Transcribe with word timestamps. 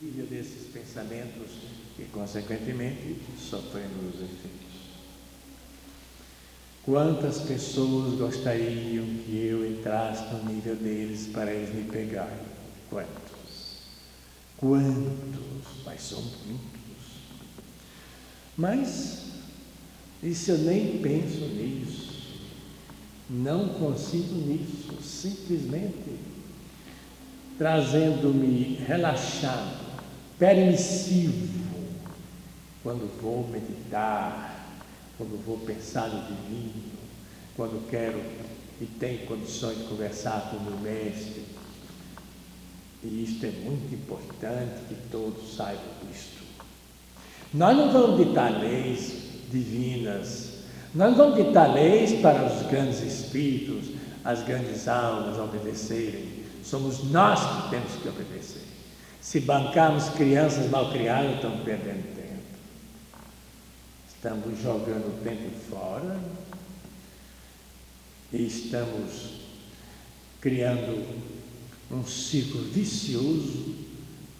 filha 0.00 0.24
desses 0.24 0.66
pensamentos 0.72 1.50
e, 1.98 2.04
consequentemente, 2.04 3.18
sofrendo 3.38 4.08
os 4.08 4.14
efeitos. 4.14 4.70
Quantas 6.82 7.40
pessoas 7.40 8.14
gostariam 8.14 9.04
que 9.26 9.36
eu 9.36 9.70
entrasse 9.70 10.24
no 10.32 10.50
nível 10.50 10.74
deles 10.74 11.28
para 11.30 11.52
eles 11.52 11.74
me 11.74 11.84
pegarem? 11.84 12.46
Quantos? 12.88 13.82
Quantos? 14.56 15.66
Mas 15.84 16.00
são 16.00 16.22
muitos. 16.22 16.60
Mas 18.56 19.24
isso 20.22 20.52
eu 20.52 20.58
nem 20.58 21.02
penso 21.02 21.40
nisso. 21.40 22.10
Não 23.28 23.68
consigo 23.68 24.34
nisso. 24.34 24.98
Simplesmente 25.02 26.30
trazendo-me 27.60 28.76
relaxado, 28.86 29.79
permissivo, 30.40 31.48
quando 32.82 33.20
vou 33.20 33.46
meditar, 33.46 34.66
quando 35.18 35.38
vou 35.44 35.58
pensar 35.58 36.08
no 36.08 36.22
divino, 36.22 36.82
quando 37.54 37.86
quero 37.90 38.18
e 38.80 38.86
tenho 38.86 39.26
condições 39.26 39.76
de 39.76 39.84
conversar 39.84 40.48
com 40.50 40.56
o 40.56 40.62
meu 40.62 40.78
mestre. 40.78 41.44
E 43.04 43.22
isto 43.22 43.44
é 43.44 43.50
muito 43.50 43.94
importante 43.94 44.80
que 44.88 44.94
todos 45.10 45.54
saibam 45.54 45.84
disto. 46.10 46.40
Nós 47.52 47.76
não 47.76 47.92
vamos 47.92 48.26
ditar 48.26 48.50
leis 48.60 49.12
divinas, 49.50 50.60
nós 50.94 51.10
não 51.10 51.16
vamos 51.18 51.46
ditar 51.46 51.74
leis 51.74 52.18
para 52.22 52.46
os 52.46 52.66
grandes 52.66 53.02
espíritos, 53.02 53.90
as 54.24 54.42
grandes 54.42 54.88
almas 54.88 55.38
obedecerem. 55.38 56.44
Somos 56.64 57.04
nós 57.10 57.40
que 57.40 57.70
temos 57.70 57.92
que 58.00 58.08
obedecer. 58.08 58.69
Se 59.30 59.38
bancarmos 59.38 60.08
crianças 60.08 60.68
mal 60.68 60.90
criadas, 60.90 61.36
estamos 61.36 61.60
perdendo 61.60 62.16
tempo. 62.16 62.42
Estamos 64.08 64.60
jogando 64.60 65.06
o 65.06 65.22
tempo 65.22 65.48
fora 65.70 66.20
e 68.32 68.44
estamos 68.44 69.34
criando 70.40 71.06
um 71.92 72.04
ciclo 72.04 72.60
vicioso 72.72 73.76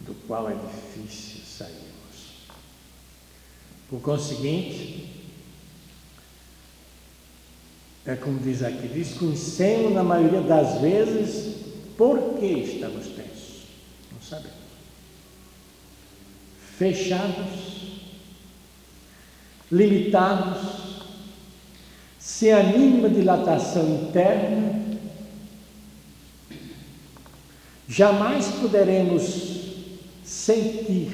do 0.01 0.27
qual 0.27 0.51
é 0.51 0.57
difícil 0.57 1.43
sairmos. 1.47 2.49
Por 3.89 4.01
conseguinte, 4.01 5.09
é 8.05 8.17
como 8.17 8.41
diz 8.41 8.61
aqui, 8.65 8.89
desconhecemos 8.89 9.93
na 9.93 10.03
maioria 10.03 10.41
das 10.41 10.81
vezes 10.81 11.59
por 11.97 12.41
que 12.41 12.47
estamos 12.47 13.07
tensos? 13.07 13.67
Não 14.13 14.21
sabemos. 14.21 14.60
Fechados, 16.81 18.01
limitados, 19.71 21.03
sem 22.19 22.51
a 22.55 22.63
mínima 22.63 23.11
dilatação 23.11 23.87
interna, 24.05 24.81
jamais 27.87 28.47
poderemos 28.63 29.23
sentir 30.25 31.11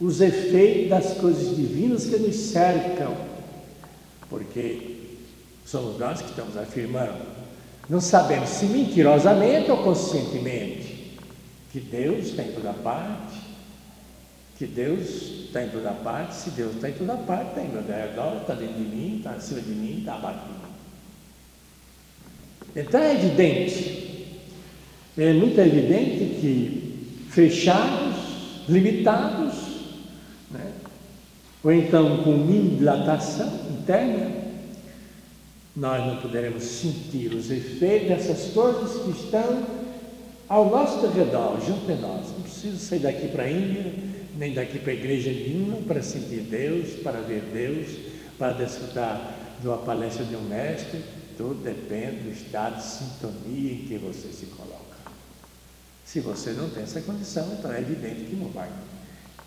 os 0.00 0.20
efeitos 0.20 0.90
das 0.90 1.14
coisas 1.14 1.56
divinas 1.56 2.06
que 2.06 2.16
nos 2.16 2.36
cercam, 2.36 3.16
porque 4.28 5.16
somos 5.66 5.98
nós 5.98 6.22
que 6.22 6.30
estamos 6.30 6.56
afirmando. 6.56 7.26
Não 7.88 8.00
sabemos 8.00 8.48
se 8.50 8.66
mentirosamente 8.66 9.72
ou 9.72 9.78
conscientemente 9.78 11.18
que 11.72 11.80
Deus 11.80 12.26
está 12.26 12.44
em 12.44 12.52
toda 12.52 12.72
parte, 12.74 13.49
que 14.60 14.66
Deus 14.66 15.46
está 15.46 15.64
em 15.64 15.70
toda 15.70 15.90
parte, 15.90 16.34
se 16.34 16.50
Deus 16.50 16.74
está 16.74 16.90
em 16.90 16.92
toda 16.92 17.16
parte, 17.16 17.48
está 17.48 17.62
em 17.62 17.68
meu 17.70 17.80
redor, 17.80 18.42
está 18.42 18.52
dentro 18.52 18.74
de 18.74 18.94
mim, 18.94 19.16
está 19.16 19.30
acima 19.30 19.62
de 19.62 19.70
mim, 19.70 20.00
está 20.00 20.16
abaixo 20.16 20.40
de 20.40 20.52
mim. 20.52 20.58
Então 22.76 23.00
é 23.00 23.14
evidente, 23.14 24.36
é 25.16 25.32
muito 25.32 25.58
evidente 25.58 26.40
que 26.42 27.26
fechados, 27.30 28.16
limitados, 28.68 29.54
né? 30.50 30.72
ou 31.64 31.72
então 31.72 32.22
com 32.22 32.46
dilatação 32.76 33.50
interna, 33.70 34.30
nós 35.74 36.06
não 36.06 36.16
poderemos 36.18 36.64
sentir 36.64 37.32
os 37.32 37.50
efeitos 37.50 38.08
dessas 38.08 38.52
coisas 38.52 39.04
que 39.04 39.22
estão 39.22 39.64
ao 40.46 40.68
nosso 40.68 41.06
redor, 41.06 41.58
junto 41.66 41.86
de 41.86 41.94
nós. 41.94 42.26
Não 42.28 42.42
preciso 42.42 42.76
sair 42.76 42.98
daqui 42.98 43.28
para 43.28 43.44
a 43.44 43.50
Índia, 43.50 44.10
nem 44.40 44.54
daqui 44.54 44.78
para 44.78 44.90
a 44.90 44.94
igreja 44.94 45.30
nenhuma 45.30 45.82
para 45.82 46.02
sentir 46.02 46.40
Deus, 46.40 46.94
para 47.02 47.20
ver 47.20 47.42
Deus, 47.52 47.88
para 48.38 48.54
desfrutar 48.54 49.36
de 49.60 49.68
uma 49.68 49.78
palestra 49.78 50.24
de 50.24 50.34
um 50.34 50.42
mestre. 50.42 51.04
Tudo 51.36 51.62
depende 51.62 52.22
do 52.22 52.30
estado 52.30 52.76
de 52.76 52.82
sintonia 52.82 53.72
em 53.72 53.84
que 53.86 53.98
você 53.98 54.32
se 54.32 54.46
coloca. 54.46 54.96
Se 56.04 56.20
você 56.20 56.52
não 56.52 56.70
tem 56.70 56.82
essa 56.82 57.00
condição, 57.02 57.54
então 57.58 57.70
é 57.70 57.80
evidente 57.80 58.24
que 58.24 58.36
não 58.36 58.48
vai. 58.48 58.70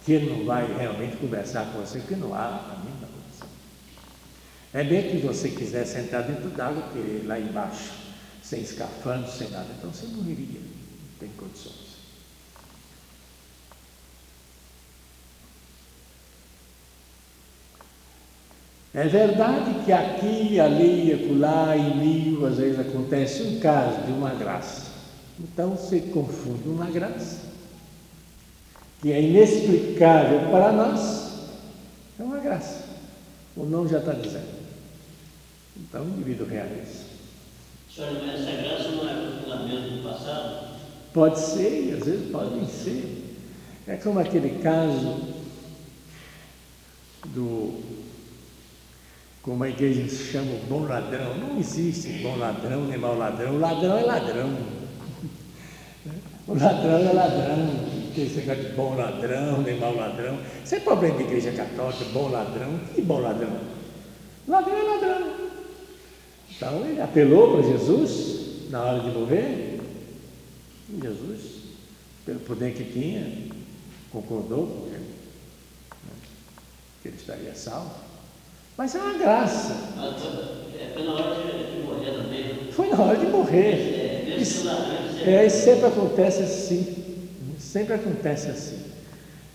Que 0.05 0.19
não 0.19 0.45
vai 0.45 0.65
realmente 0.77 1.17
conversar 1.17 1.73
com 1.73 1.79
você, 1.79 1.97
porque 1.99 2.15
não 2.15 2.33
há 2.33 2.63
caminho 2.69 2.93
é 4.73 4.83
bem 4.83 5.11
que 5.11 5.17
você 5.17 5.49
quiser 5.49 5.85
sentar 5.85 6.23
dentro 6.23 6.49
d'água, 6.49 6.89
que 6.91 7.27
lá 7.27 7.39
embaixo, 7.39 7.91
sem 8.41 8.61
escafandro, 8.61 9.31
sem 9.31 9.47
nada, 9.51 9.67
então 9.77 9.93
você 9.93 10.07
moriria, 10.07 10.59
não 10.59 11.19
tem 11.19 11.29
condições. 11.37 11.92
É 18.93 19.07
verdade 19.07 19.83
que 19.85 19.91
aqui, 19.91 20.59
ali, 20.59 21.13
acolá, 21.13 21.75
em 21.75 21.97
mil, 21.97 22.45
às 22.45 22.57
vezes 22.57 22.79
acontece 22.79 23.41
um 23.43 23.59
caso 23.59 24.03
de 24.03 24.11
uma 24.11 24.29
graça. 24.35 24.91
Então 25.39 25.71
você 25.71 25.99
confunde 25.99 26.69
uma 26.69 26.85
graça, 26.85 27.39
que 29.01 29.11
é 29.11 29.19
inexplicável 29.19 30.51
para 30.51 30.71
nós, 30.71 31.49
é 32.19 32.23
uma 32.23 32.37
graça. 32.37 32.83
O 33.55 33.65
nome 33.65 33.89
já 33.89 33.97
está 33.97 34.13
dizendo. 34.13 34.63
Então, 35.75 36.03
o 36.03 36.09
indivíduo 36.09 36.47
realiza. 36.47 37.05
Senhor, 37.93 38.13
mas 38.13 38.41
essa 38.41 38.61
graça 38.61 38.89
não 38.89 39.09
é 39.09 39.47
lamento 39.47 39.95
do 39.95 40.03
passado? 40.03 40.73
Pode 41.13 41.39
ser, 41.39 41.97
às 41.99 42.05
vezes 42.05 42.31
podem 42.31 42.67
ser. 42.67 43.37
É 43.87 43.95
como 43.97 44.19
aquele 44.19 44.61
caso 44.61 45.33
do. 47.25 48.02
Como 49.43 49.61
a 49.61 49.69
igreja 49.69 50.07
chama 50.07 50.53
o 50.53 50.65
bom 50.69 50.87
ladrão. 50.87 51.37
Não 51.37 51.59
existe 51.59 52.23
bom 52.23 52.37
ladrão 52.37 52.85
nem 52.85 52.97
mau 52.97 53.17
ladrão. 53.17 53.55
O 53.55 53.59
ladrão 53.59 53.97
é 53.97 54.03
ladrão. 54.03 54.57
O 56.47 56.53
ladrão 56.53 56.97
é 56.97 57.11
ladrão. 57.11 58.03
Tem 58.15 58.25
esse 58.25 58.37
negócio 58.37 58.63
de 58.63 58.69
bom 58.69 58.95
ladrão, 58.95 59.61
nem 59.61 59.77
mau 59.77 59.95
ladrão. 59.95 60.39
Isso 60.63 60.75
é 60.75 60.79
problema 60.79 61.17
de 61.17 61.23
igreja 61.23 61.51
católica, 61.51 62.05
bom 62.13 62.29
ladrão. 62.29 62.79
Que 62.95 63.01
bom 63.01 63.19
ladrão? 63.19 63.59
Ladrão 64.47 64.77
é 64.77 64.83
ladrão. 64.83 65.33
Então 66.55 66.85
ele 66.85 67.01
apelou 67.01 67.53
para 67.53 67.69
Jesus 67.69 68.69
na 68.69 68.81
hora 68.81 68.99
de 69.01 69.09
morrer. 69.09 69.81
E 70.89 71.01
Jesus, 71.01 71.41
pelo 72.25 72.39
poder 72.41 72.73
que 72.73 72.85
tinha, 72.85 73.49
concordou 74.09 74.67
com 74.67 74.87
ele, 74.87 74.99
né? 74.99 76.13
que 77.01 77.09
ele 77.09 77.17
estaria 77.17 77.53
salvo. 77.55 78.12
Mas 78.77 78.95
é 78.95 78.99
uma 78.99 79.17
graça. 79.17 79.73
Foi 80.93 81.03
na 81.03 81.13
hora 81.13 81.35
de, 81.35 81.81
morrer 81.81 82.11
também. 82.11 82.71
Foi 82.71 82.89
na 82.89 83.01
hora 83.01 83.17
de 83.17 83.25
morrer. 83.27 84.33
É, 84.33 84.37
isso, 84.39 84.67
é, 85.25 85.49
sempre 85.49 85.85
acontece 85.85 86.43
assim. 86.43 87.23
Sempre 87.59 87.93
acontece 87.93 88.49
assim. 88.49 88.83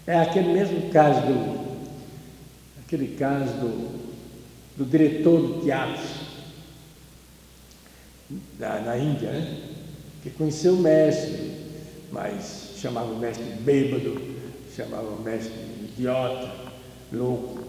É 0.06 0.19
aquele 0.19 0.53
mesmo 0.53 0.91
caso 0.91 1.20
do. 1.23 1.69
Aquele 2.85 3.17
caso 3.17 3.53
do, 3.55 3.99
do 4.79 4.85
diretor 4.85 5.41
do 5.41 5.61
teatro 5.62 6.00
da, 8.59 8.81
na 8.81 8.99
Índia, 8.99 9.31
né? 9.31 9.59
que 10.23 10.31
conheceu 10.31 10.75
o 10.75 10.79
mestre, 10.79 11.53
mas 12.11 12.75
chamava 12.76 13.11
o 13.12 13.19
mestre 13.19 13.44
bêbado, 13.61 14.21
chamava 14.75 15.09
o 15.09 15.23
mestre 15.23 15.53
idiota, 15.85 16.50
louco. 17.12 17.64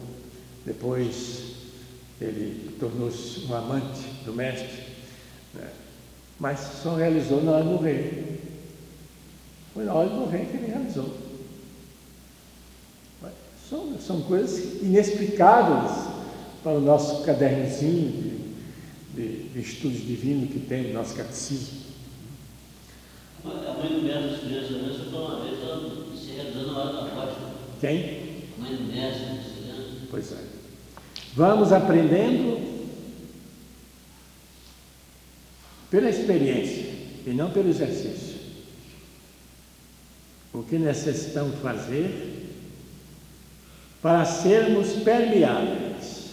Depois 0.70 1.56
ele 2.22 2.78
tornou-se 2.80 3.46
um 3.46 3.56
amante 3.56 4.02
do 4.24 4.34
mestre, 4.34 4.84
né? 5.54 5.68
mas 6.40 6.60
só 6.60 6.96
realizou 6.96 7.44
na 7.44 7.54
hora 7.54 7.64
de 7.64 7.70
morrer. 7.70 8.42
Foi 9.74 9.84
na 9.84 9.94
hora 9.94 10.10
de 10.10 10.16
morrer 10.16 10.46
que 10.46 10.58
ele 10.58 10.68
realizou. 10.68 11.30
São, 13.70 14.00
são 14.00 14.22
coisas 14.22 14.82
inexplicáveis 14.82 16.08
para 16.64 16.74
o 16.74 16.82
nosso 16.82 17.24
cadernozinho 17.24 18.12
de 18.12 18.40
de, 19.20 19.50
de 19.50 19.60
estudos 19.60 20.00
divinos 20.00 20.50
que 20.52 20.60
tem 20.60 20.88
no 20.88 20.94
nosso 20.94 21.16
catecismo. 21.16 21.80
A 23.44 23.74
mãe 23.74 23.90
do 23.90 24.34
Espírito 24.34 24.68
Santo 24.68 25.12
falou 25.12 25.28
uma 25.28 25.46
vez, 25.46 25.60
ela 25.62 25.80
se 26.16 26.32
Quem? 27.82 28.46
Mãe 28.58 28.76
do 28.76 28.84
mestre, 28.84 29.26
ensinando. 29.26 30.08
Pois 30.10 30.32
é. 30.32 30.49
Vamos 31.36 31.72
aprendendo 31.72 32.60
pela 35.90 36.10
experiência 36.10 36.86
e 37.26 37.32
não 37.32 37.52
pelo 37.52 37.70
exercício. 37.70 38.40
O 40.54 40.64
que 40.64 40.78
necessitamos 40.78 41.60
fazer 41.60 42.50
para 44.02 44.26
sermos 44.26 44.94
permeáveis 45.04 46.30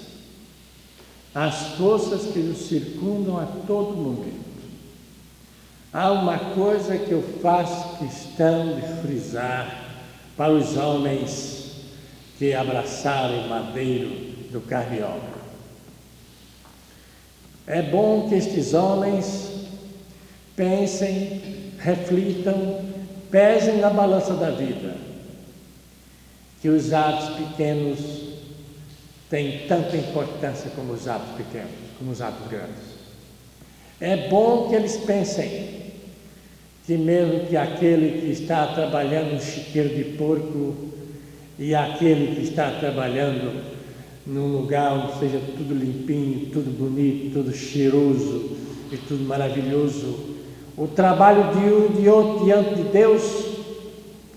às 1.34 1.76
forças 1.76 2.32
que 2.32 2.38
nos 2.38 2.58
circundam 2.68 3.38
a 3.38 3.44
todo 3.66 3.96
momento. 3.96 4.46
Há 5.92 6.12
uma 6.12 6.38
coisa 6.38 6.96
que 6.96 7.12
eu 7.12 7.22
faço 7.42 7.98
questão 7.98 8.76
de 8.76 9.02
frisar 9.02 9.84
para 10.36 10.52
os 10.52 10.76
homens 10.76 11.72
que 12.38 12.54
abraçaram 12.54 13.46
o 13.46 13.48
madeiro 13.48 14.35
do 14.50 14.60
carniolo. 14.60 15.36
É 17.66 17.82
bom 17.82 18.28
que 18.28 18.36
estes 18.36 18.74
homens 18.74 19.50
pensem, 20.54 21.72
reflitam, 21.78 22.84
pesem 23.30 23.78
na 23.78 23.90
balança 23.90 24.34
da 24.34 24.50
vida, 24.50 24.94
que 26.62 26.68
os 26.68 26.92
atos 26.92 27.36
pequenos 27.36 27.98
têm 29.28 29.66
tanta 29.66 29.96
importância 29.96 30.70
como 30.76 30.92
os 30.92 31.08
atos 31.08 31.36
pequenos, 31.36 31.70
como 31.98 32.12
os 32.12 32.20
atos 32.20 32.46
grandes. 32.48 32.96
É 34.00 34.28
bom 34.28 34.68
que 34.68 34.76
eles 34.76 34.96
pensem 34.98 35.76
que 36.86 36.96
mesmo 36.96 37.46
que 37.46 37.56
aquele 37.56 38.20
que 38.20 38.30
está 38.30 38.68
trabalhando 38.68 39.34
um 39.34 39.40
chiqueiro 39.40 39.88
de 39.88 40.04
porco 40.16 40.76
e 41.58 41.74
aquele 41.74 42.36
que 42.36 42.42
está 42.42 42.70
trabalhando 42.78 43.75
num 44.26 44.52
lugar 44.52 44.92
onde 44.92 45.18
seja 45.18 45.40
tudo 45.56 45.74
limpinho, 45.74 46.46
tudo 46.46 46.70
bonito, 46.70 47.34
tudo 47.34 47.54
cheiroso 47.54 48.56
e 48.90 48.96
tudo 48.96 49.24
maravilhoso, 49.24 50.36
o 50.76 50.86
trabalho 50.88 51.52
de 51.54 51.58
um 51.58 51.86
e 51.86 52.02
de 52.02 52.08
outro 52.08 52.44
diante 52.44 52.74
de 52.74 52.82
Deus 52.84 53.46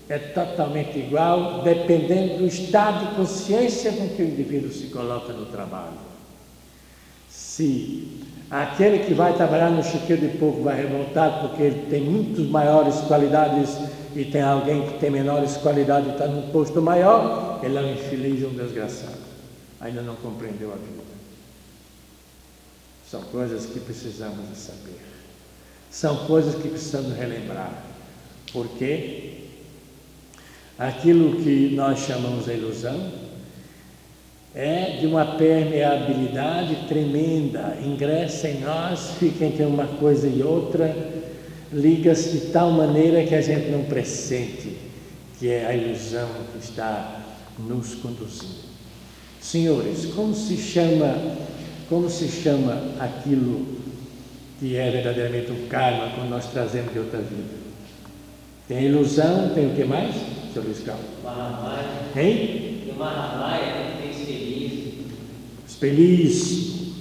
é 0.08 0.18
totalmente 0.18 0.98
igual, 0.98 1.62
dependendo 1.62 2.38
do 2.38 2.46
estado 2.46 3.08
de 3.08 3.14
consciência 3.16 3.92
com 3.92 4.08
que 4.08 4.22
o 4.22 4.26
indivíduo 4.26 4.70
se 4.70 4.86
coloca 4.86 5.32
no 5.32 5.46
trabalho. 5.46 5.98
Se 7.28 8.20
Aquele 8.50 9.04
que 9.04 9.14
vai 9.14 9.32
trabalhar 9.32 9.70
no 9.70 9.84
chiqueiro 9.84 10.26
de 10.26 10.36
porco 10.36 10.62
vai 10.62 10.74
revoltado 10.74 11.46
porque 11.46 11.62
ele 11.62 11.86
tem 11.88 12.02
muitas 12.02 12.46
maiores 12.46 12.96
qualidades 13.02 13.78
e 14.16 14.24
tem 14.24 14.42
alguém 14.42 14.82
que 14.88 14.98
tem 14.98 15.08
menores 15.08 15.56
qualidades 15.58 16.08
e 16.08 16.12
está 16.14 16.26
num 16.26 16.50
posto 16.50 16.82
maior, 16.82 17.60
ele 17.62 17.76
é 17.76 17.80
um 17.80 17.92
infeliz 17.92 18.42
e 18.42 18.46
um 18.46 18.50
desgraçado. 18.50 19.29
Ainda 19.80 20.02
não 20.02 20.16
compreendeu 20.16 20.72
a 20.72 20.76
vida. 20.76 21.02
São 23.08 23.22
coisas 23.22 23.66
que 23.66 23.80
precisamos 23.80 24.56
saber. 24.56 25.00
São 25.90 26.26
coisas 26.26 26.54
que 26.54 26.68
precisamos 26.68 27.16
relembrar. 27.16 27.84
Porque 28.52 29.38
aquilo 30.78 31.42
que 31.42 31.74
nós 31.74 32.00
chamamos 32.00 32.44
de 32.44 32.52
ilusão 32.52 33.12
é 34.54 34.98
de 34.98 35.06
uma 35.06 35.36
permeabilidade 35.36 36.86
tremenda, 36.88 37.78
ingressa 37.84 38.48
em 38.48 38.60
nós, 38.60 39.12
fica 39.18 39.44
entre 39.44 39.64
uma 39.64 39.86
coisa 39.86 40.26
e 40.28 40.42
outra, 40.42 40.94
liga-se 41.72 42.30
de 42.30 42.46
tal 42.52 42.72
maneira 42.72 43.24
que 43.24 43.34
a 43.34 43.40
gente 43.40 43.70
não 43.70 43.84
pressente 43.84 44.90
que 45.40 45.48
é 45.48 45.66
a 45.66 45.74
ilusão 45.74 46.28
que 46.52 46.58
está 46.58 47.24
nos 47.58 47.94
conduzindo. 47.94 48.69
Senhores, 49.40 50.06
como 50.14 50.34
se 50.34 50.56
chama, 50.56 51.16
como 51.88 52.08
se 52.10 52.28
chama 52.28 52.80
aquilo 52.98 53.66
que 54.58 54.76
é 54.76 54.90
verdadeiramente 54.90 55.50
um 55.50 55.66
karma 55.66 56.12
quando 56.14 56.28
nós 56.28 56.46
trazemos 56.50 56.92
de 56.92 56.98
outra 56.98 57.18
vida? 57.18 57.60
Tem 58.68 58.78
a 58.78 58.82
ilusão, 58.82 59.50
tem 59.54 59.66
o 59.66 59.74
que 59.74 59.84
mais? 59.84 60.14
Seu 60.52 60.62
Luiz 60.62 60.80
Carlos. 60.80 61.04
Mahamaya. 61.24 61.86
Hein? 62.16 62.82
E 62.86 62.90
o 62.90 62.98
Mahamaya 62.98 63.96
tem 64.00 64.10
espelhismo. 64.10 65.04
Espelhismo. 65.66 66.94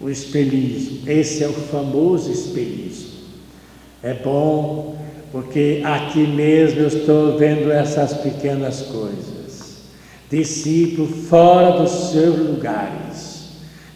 O 0.00 0.10
espelhismo. 0.10 1.08
Esse 1.08 1.42
é 1.42 1.48
o 1.48 1.52
famoso 1.52 2.30
espelhismo. 2.30 3.10
É 4.02 4.14
bom 4.14 4.96
porque 5.32 5.80
aqui 5.82 6.26
mesmo 6.26 6.80
eu 6.80 6.88
estou 6.88 7.38
vendo 7.38 7.72
essas 7.72 8.12
pequenas 8.14 8.82
coisas. 8.82 9.41
Discípulo 10.32 11.08
fora 11.08 11.78
dos 11.78 11.90
seus 12.10 12.38
lugares. 12.38 13.50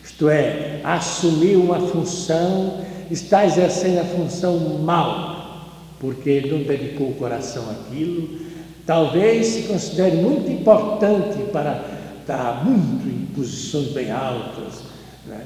Isto 0.05 0.29
é, 0.29 0.83
assumir 0.85 1.57
uma 1.57 1.81
função, 1.81 2.85
está 3.11 3.47
exercendo 3.47 4.01
a 4.01 4.05
função 4.05 4.59
mal, 4.81 5.71
porque 5.99 6.29
ele 6.29 6.51
não 6.51 6.63
dedicou 6.63 7.09
o 7.09 7.15
coração 7.15 7.65
àquilo. 7.71 8.39
Talvez 8.85 9.47
se 9.47 9.63
considere 9.63 10.17
muito 10.17 10.51
importante 10.51 11.39
para 11.51 11.83
estar 12.21 12.63
muito 12.67 13.09
em 13.09 13.27
posições 13.35 13.89
bem 13.89 14.11
altas. 14.11 14.83
Né? 15.27 15.43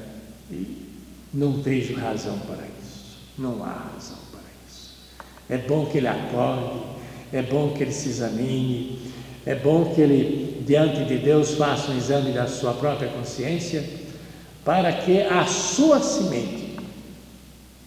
E 0.51 0.87
não 1.33 1.53
vejo 1.53 1.95
razão 1.95 2.37
para 2.39 2.65
isso. 2.83 3.17
Não 3.37 3.63
há 3.63 3.91
razão 3.93 4.17
para 4.29 4.41
isso. 4.67 4.93
É 5.49 5.57
bom 5.57 5.85
que 5.85 5.99
ele 5.99 6.07
acorde, 6.07 6.81
é 7.31 7.41
bom 7.41 7.69
que 7.69 7.81
ele 7.81 7.93
se 7.93 8.09
examine, 8.09 8.99
é 9.45 9.55
bom 9.55 9.93
que 9.95 10.01
ele, 10.01 10.50
diante 10.65 11.05
de 11.05 11.17
Deus, 11.17 11.55
faça 11.55 11.91
um 11.91 11.97
exame 11.97 12.31
da 12.31 12.47
sua 12.47 12.73
própria 12.73 13.09
consciência, 13.09 13.83
para 14.63 14.91
que 14.93 15.21
a 15.21 15.45
sua 15.45 16.01
semente 16.01 16.71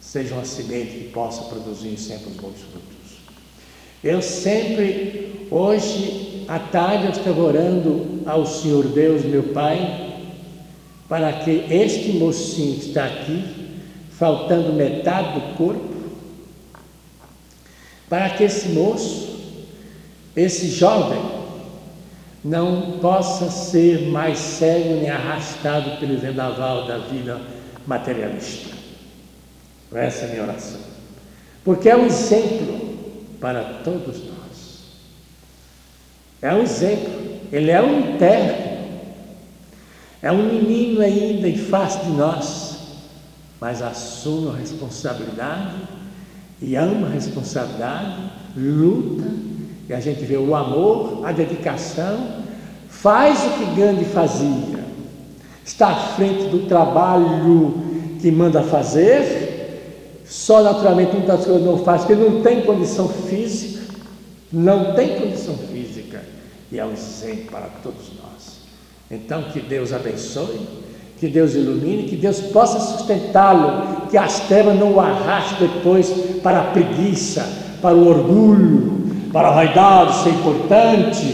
seja 0.00 0.35
uma 0.35 0.44
semente 0.44 0.93
que 0.93 1.09
possa 1.09 1.43
produzir 1.44 1.97
sempre 1.99 2.31
os 2.31 2.37
bons 2.37 2.61
frutos. 2.71 2.94
Eu 4.03 4.23
sempre, 4.23 5.49
hoje 5.50 6.44
à 6.47 6.59
tarde, 6.59 7.06
eu 7.06 7.11
estava 7.11 7.41
orando 7.41 8.21
ao 8.26 8.47
Senhor 8.47 8.85
Deus, 8.87 9.25
meu 9.25 9.44
Pai, 9.44 10.20
para 11.09 11.32
que 11.32 11.67
este 11.70 12.12
mocinho 12.12 12.79
que 12.79 12.88
está 12.88 13.06
aqui, 13.06 13.44
faltando 14.11 14.73
metade 14.73 15.41
do 15.41 15.56
corpo, 15.56 15.94
para 18.09 18.31
que 18.31 18.44
esse 18.44 18.69
moço, 18.69 19.37
esse 20.37 20.69
jovem, 20.69 21.20
não 22.44 22.98
possa 22.98 23.51
ser 23.51 24.08
mais 24.08 24.39
cego 24.39 25.01
nem 25.01 25.08
arrastado 25.08 25.98
pelo 25.98 26.19
vendaval 26.19 26.86
da 26.86 26.98
vida 26.98 27.41
materialista. 27.86 28.74
Essa 29.94 30.24
é 30.24 30.27
a 30.27 30.31
minha 30.31 30.43
oração. 30.43 30.81
Porque 31.65 31.89
é 31.89 31.96
um 31.96 32.05
exemplo 32.05 32.98
para 33.41 33.81
todos 33.82 34.19
nós. 34.24 34.84
É 36.43 36.53
um 36.53 36.63
exemplo. 36.63 37.41
Ele 37.51 37.70
é 37.70 37.81
um 37.81 38.15
interno. 38.15 38.74
É 40.20 40.31
um 40.31 40.43
menino 40.43 41.01
ainda 41.01 41.48
em 41.48 41.56
face 41.56 42.05
de 42.05 42.10
nós, 42.10 42.79
mas 43.60 43.81
assume 43.81 44.51
a 44.51 44.58
responsabilidade 44.58 45.77
e 46.60 46.77
ama 46.77 47.06
a 47.06 47.10
responsabilidade, 47.10 48.32
luta, 48.56 49.31
e 49.88 49.93
a 49.93 50.00
gente 50.00 50.24
vê 50.24 50.36
o 50.36 50.55
amor, 50.55 51.20
a 51.24 51.32
dedicação, 51.32 52.43
faz 52.88 53.38
o 53.44 53.50
que 53.50 53.81
Gandhi 53.81 54.05
fazia, 54.05 54.84
está 55.64 55.88
à 55.88 55.94
frente 55.94 56.44
do 56.48 56.67
trabalho 56.67 57.74
que 58.20 58.31
manda 58.31 58.62
fazer, 58.62 60.22
só 60.24 60.62
naturalmente 60.62 61.12
muitas 61.12 61.44
coisas 61.44 61.62
não 61.62 61.79
faz, 61.79 62.05
porque 62.05 62.14
não 62.14 62.41
tem 62.41 62.62
condição 62.62 63.08
física, 63.08 63.82
não 64.50 64.94
tem 64.94 65.19
condição 65.19 65.55
física, 65.55 66.22
e 66.72 66.79
é 66.79 66.84
um 66.84 66.93
exemplo 66.93 67.50
para 67.50 67.69
todos 67.82 68.12
nós. 68.22 68.60
Então, 69.10 69.43
que 69.53 69.60
Deus 69.60 69.93
abençoe, 69.93 70.60
que 71.19 71.29
Deus 71.29 71.55
ilumine, 71.55 72.05
que 72.05 72.17
Deus 72.17 72.41
possa 72.41 72.81
sustentá-lo, 72.81 74.08
que 74.08 74.17
as 74.17 74.41
trevas 74.41 74.79
não 74.79 74.94
o 74.94 75.00
arrastem 75.00 75.69
depois 75.69 76.08
para 76.43 76.60
a 76.60 76.64
preguiça, 76.64 77.46
para 77.81 77.94
o 77.94 78.08
orgulho, 78.08 79.04
para 79.34 79.48
a 79.48 79.50
vaidade 79.50 80.22
ser 80.22 80.31
importante, 80.31 81.24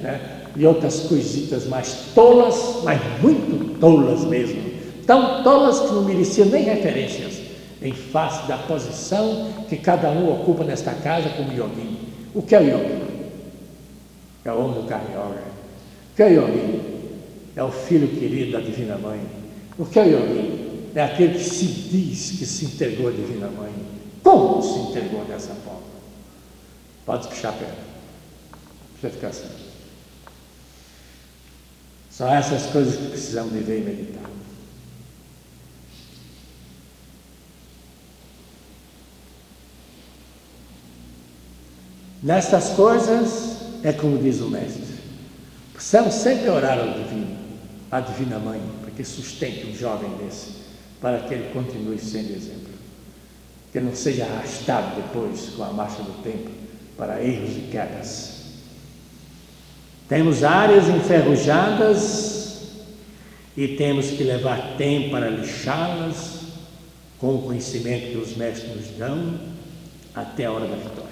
né? 0.00 0.20
e 0.56 0.64
outras 0.64 1.00
coisitas 1.00 1.66
mais 1.66 2.12
tolas, 2.14 2.84
mas 2.84 3.00
muito 3.20 3.76
tolas 3.80 4.24
mesmo, 4.24 4.62
tão 5.04 5.42
tolas 5.42 5.80
que 5.80 5.92
não 5.92 6.04
mereciam 6.04 6.46
nem 6.46 6.62
referências, 6.62 7.40
em 7.82 7.92
face 7.92 8.46
da 8.46 8.56
posição 8.56 9.48
que 9.68 9.76
cada 9.76 10.10
um 10.10 10.32
ocupa 10.32 10.62
nesta 10.62 10.92
casa 10.92 11.28
como 11.30 11.52
yogi. 11.52 11.98
O 12.32 12.40
que 12.40 12.54
é 12.54 12.60
o 12.60 12.62
yogi? 12.62 13.02
É 14.44 14.52
o 14.52 14.58
homem 14.60 14.82
do 14.82 14.86
carioca. 14.86 15.42
O 16.12 16.14
que 16.14 16.22
é 16.22 16.26
o 16.26 16.30
yogi? 16.30 16.80
É 17.56 17.64
o 17.64 17.70
filho 17.72 18.06
querido 18.06 18.52
da 18.52 18.60
Divina 18.60 18.96
Mãe. 18.96 19.18
O 19.76 19.84
que 19.84 19.98
é 19.98 20.02
o 20.04 20.06
yogi? 20.06 20.90
É 20.94 21.02
aquele 21.02 21.34
que 21.34 21.44
se 21.44 21.64
diz 21.64 22.30
que 22.38 22.46
se 22.46 22.66
entregou 22.66 23.08
à 23.08 23.10
Divina 23.10 23.48
Mãe. 23.48 23.72
Como 24.22 24.62
se 24.62 24.78
entregou 24.90 25.24
dessa 25.24 25.52
forma? 25.54 25.99
Pode 27.10 27.26
puxar 27.26 27.48
a 27.48 27.52
perna. 27.54 27.74
Precisa 28.92 29.12
ficar 29.12 29.28
assim. 29.30 29.48
São 32.08 32.32
essas 32.32 32.66
coisas 32.70 32.94
que 32.94 33.06
precisamos 33.08 33.52
de 33.52 33.58
ver 33.58 33.80
e 33.80 33.84
meditar. 33.84 34.30
Nestas 42.22 42.68
coisas, 42.76 43.56
é 43.82 43.92
como 43.92 44.22
diz 44.22 44.40
o 44.40 44.48
Mestre, 44.48 45.00
precisamos 45.72 46.14
sempre 46.14 46.48
orar 46.48 46.78
ao 46.78 46.92
Divino, 46.92 47.38
à 47.90 47.98
Divina 47.98 48.38
Mãe, 48.38 48.62
para 48.82 48.92
que 48.92 49.02
sustente 49.02 49.66
um 49.66 49.74
jovem 49.74 50.16
desse, 50.18 50.52
para 51.00 51.18
que 51.18 51.34
ele 51.34 51.52
continue 51.52 51.98
sendo 51.98 52.30
exemplo, 52.30 52.72
que 53.72 53.80
não 53.80 53.96
seja 53.96 54.26
arrastado 54.26 54.94
depois 54.94 55.48
com 55.56 55.64
a 55.64 55.72
marcha 55.72 56.04
do 56.04 56.22
tempo 56.22 56.69
para 57.00 57.24
erros 57.24 57.56
e 57.56 57.60
quedas. 57.72 58.40
Temos 60.06 60.44
áreas 60.44 60.86
enferrujadas 60.86 62.60
e 63.56 63.68
temos 63.68 64.10
que 64.10 64.22
levar 64.22 64.76
tempo 64.76 65.12
para 65.12 65.30
lixá-las 65.30 66.40
com 67.18 67.36
o 67.36 67.42
conhecimento 67.42 68.10
que 68.10 68.18
os 68.18 68.36
mestres 68.36 68.76
nos 68.76 68.98
dão 68.98 69.40
até 70.14 70.44
a 70.44 70.52
hora 70.52 70.66
da 70.66 70.76
vitória. 70.76 71.10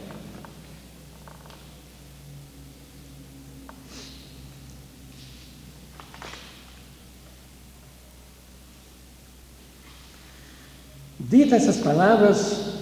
Ditas 11.18 11.62
essas 11.62 11.76
palavras, 11.78 12.74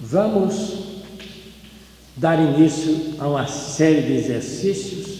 vamos 0.00 0.77
dar 2.18 2.38
início 2.40 3.14
a 3.18 3.28
uma 3.28 3.46
série 3.46 4.02
de 4.02 4.12
exercícios. 4.14 5.18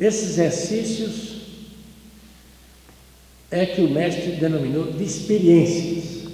Esses 0.00 0.30
exercícios 0.30 1.38
é 3.50 3.66
que 3.66 3.80
o 3.80 3.90
mestre 3.90 4.32
denominou 4.32 4.92
de 4.92 5.04
experiências. 5.04 6.28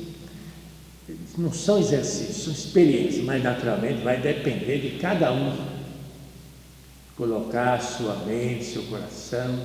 Não 1.36 1.52
são 1.52 1.80
exercícios, 1.80 2.44
são 2.44 2.52
experiências, 2.52 3.24
mas 3.24 3.42
naturalmente 3.42 4.02
vai 4.02 4.20
depender 4.20 4.78
de 4.78 4.98
cada 4.98 5.32
um 5.32 5.74
colocar 7.16 7.80
sua 7.80 8.14
mente, 8.24 8.64
seu 8.64 8.82
coração 8.84 9.60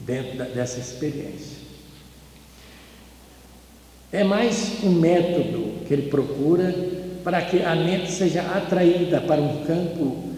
dentro 0.00 0.36
dessa 0.52 0.80
experiência. 0.80 1.58
É 4.10 4.24
mais 4.24 4.82
um 4.82 4.90
método 4.90 5.84
que 5.86 5.92
ele 5.92 6.08
procura 6.08 6.97
para 7.28 7.42
que 7.42 7.62
a 7.62 7.74
mente 7.74 8.10
seja 8.10 8.40
atraída 8.40 9.20
para 9.20 9.38
um 9.38 9.62
campo 9.66 10.32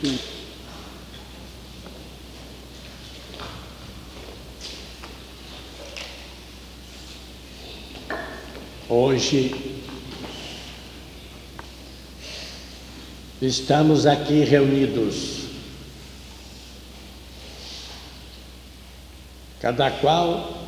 que 0.00 0.18
Hoje 8.88 9.78
estamos 13.42 14.06
aqui 14.06 14.42
reunidos, 14.42 15.48
cada 19.60 19.90
qual 19.90 20.66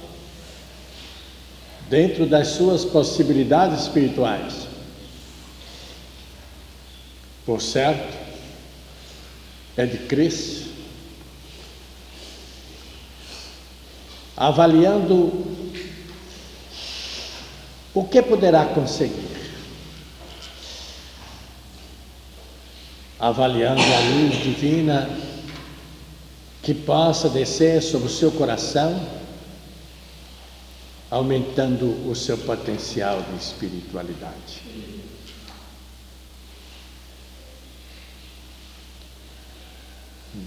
dentro 1.89 2.27
das 2.27 2.49
suas 2.49 2.85
possibilidades 2.85 3.85
espirituais. 3.85 4.74
Por 7.45 7.61
certo, 7.61 8.17
é 9.77 9.85
de 9.85 9.99
Cristo, 9.99 10.71
avaliando 14.37 15.45
o 17.93 18.05
que 18.05 18.23
poderá 18.23 18.65
conseguir, 18.67 19.53
avaliando 23.19 23.83
a 23.83 24.01
luz 24.01 24.43
divina 24.43 25.09
que 26.63 26.73
possa 26.73 27.29
descer 27.29 27.83
sobre 27.83 28.07
o 28.07 28.11
seu 28.11 28.33
coração 28.33 29.25
aumentando 31.15 32.11
o 32.11 32.15
seu 32.17 32.37
potencial 32.37 33.23
de 33.23 33.37
espiritualidade. 33.37 34.63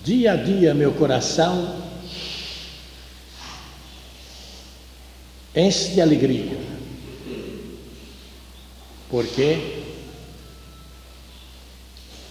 Dia 0.03 0.34
a 0.34 0.36
dia, 0.36 0.74
meu 0.74 0.91
coração 0.94 1.82
enche 5.56 5.89
de 5.94 6.01
alegria, 6.01 6.56
porque, 9.10 9.82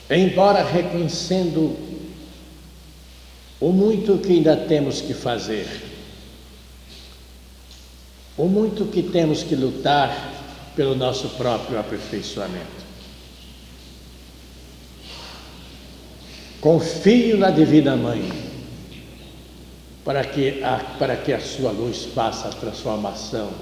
embora 0.08 0.62
reconhecendo 0.62 1.76
o 3.58 3.72
muito 3.72 4.18
que 4.18 4.32
ainda 4.32 4.56
temos 4.56 5.00
que 5.00 5.12
fazer, 5.12 5.66
o 8.36 8.44
muito 8.44 8.84
que 8.84 9.02
temos 9.02 9.42
que 9.42 9.56
lutar 9.56 10.14
pelo 10.76 10.94
nosso 10.94 11.30
próprio 11.30 11.80
aperfeiçoamento. 11.80 12.85
Confio 16.66 17.38
na 17.38 17.50
Divina 17.50 17.94
Mãe 17.94 18.28
para 20.04 20.24
que 20.24 20.64
a, 20.64 20.78
para 20.98 21.16
que 21.16 21.32
a 21.32 21.40
sua 21.40 21.70
luz 21.70 22.06
faça 22.12 22.48
a 22.48 22.50
transformação 22.50 23.52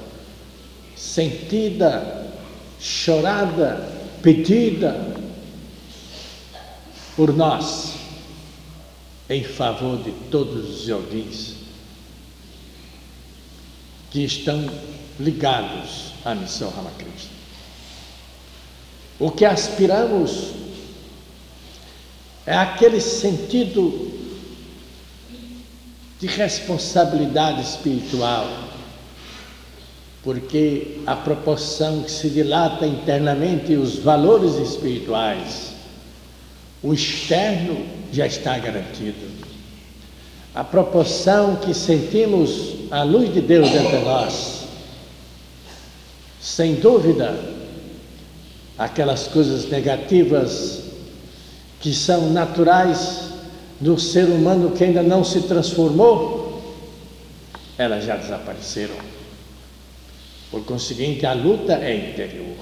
sentida, 0.96 2.32
chorada, 2.80 3.86
pedida 4.22 4.96
por 7.14 7.36
nós 7.36 7.92
em 9.28 9.44
favor 9.44 9.98
de 9.98 10.12
todos 10.30 10.70
os 10.70 10.86
jovens 10.86 11.56
que 14.10 14.24
estão 14.24 14.64
ligados 15.20 16.14
à 16.24 16.34
missão 16.34 16.70
Ramakrishna. 16.70 17.32
O 19.20 19.30
que 19.30 19.44
aspiramos 19.44 20.63
é 22.46 22.54
aquele 22.54 23.00
sentido 23.00 24.12
de 26.20 26.26
responsabilidade 26.26 27.62
espiritual, 27.62 28.48
porque 30.22 30.98
a 31.06 31.16
proporção 31.16 32.02
que 32.02 32.10
se 32.10 32.30
dilata 32.30 32.86
internamente 32.86 33.74
os 33.74 33.98
valores 33.98 34.56
espirituais, 34.56 35.72
o 36.82 36.92
externo 36.92 37.86
já 38.12 38.26
está 38.26 38.58
garantido. 38.58 39.34
A 40.54 40.62
proporção 40.62 41.56
que 41.56 41.74
sentimos 41.74 42.74
a 42.90 43.02
luz 43.02 43.32
de 43.32 43.40
Deus 43.40 43.68
entre 43.68 43.98
nós, 44.00 44.64
sem 46.40 46.74
dúvida, 46.74 47.38
aquelas 48.78 49.26
coisas 49.26 49.68
negativas 49.68 50.83
que 51.84 51.92
são 51.92 52.30
naturais 52.30 53.28
do 53.78 54.00
ser 54.00 54.24
humano 54.24 54.70
que 54.70 54.84
ainda 54.84 55.02
não 55.02 55.22
se 55.22 55.42
transformou, 55.42 56.80
elas 57.76 58.06
já 58.06 58.16
desapareceram. 58.16 58.94
Por 60.50 60.64
conseguinte, 60.64 61.26
a 61.26 61.34
luta 61.34 61.74
é 61.74 62.10
interior. 62.10 62.56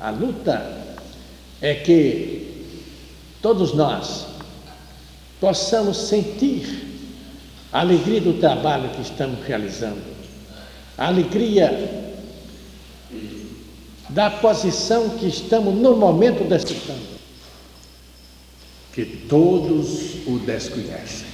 A 0.00 0.08
luta 0.08 0.96
é 1.60 1.74
que 1.74 2.64
todos 3.42 3.74
nós 3.74 4.24
possamos 5.38 5.98
sentir 5.98 7.12
a 7.70 7.80
alegria 7.80 8.22
do 8.22 8.40
trabalho 8.40 8.88
que 8.88 9.02
estamos 9.02 9.44
realizando, 9.46 10.00
a 10.96 11.08
alegria 11.08 12.16
da 14.08 14.30
posição 14.30 15.10
que 15.10 15.28
estamos 15.28 15.74
no 15.74 15.94
momento 15.94 16.48
desfrutando. 16.48 17.17
Que 18.98 19.04
todos 19.04 20.26
o 20.26 20.40
desconhecem. 20.40 21.28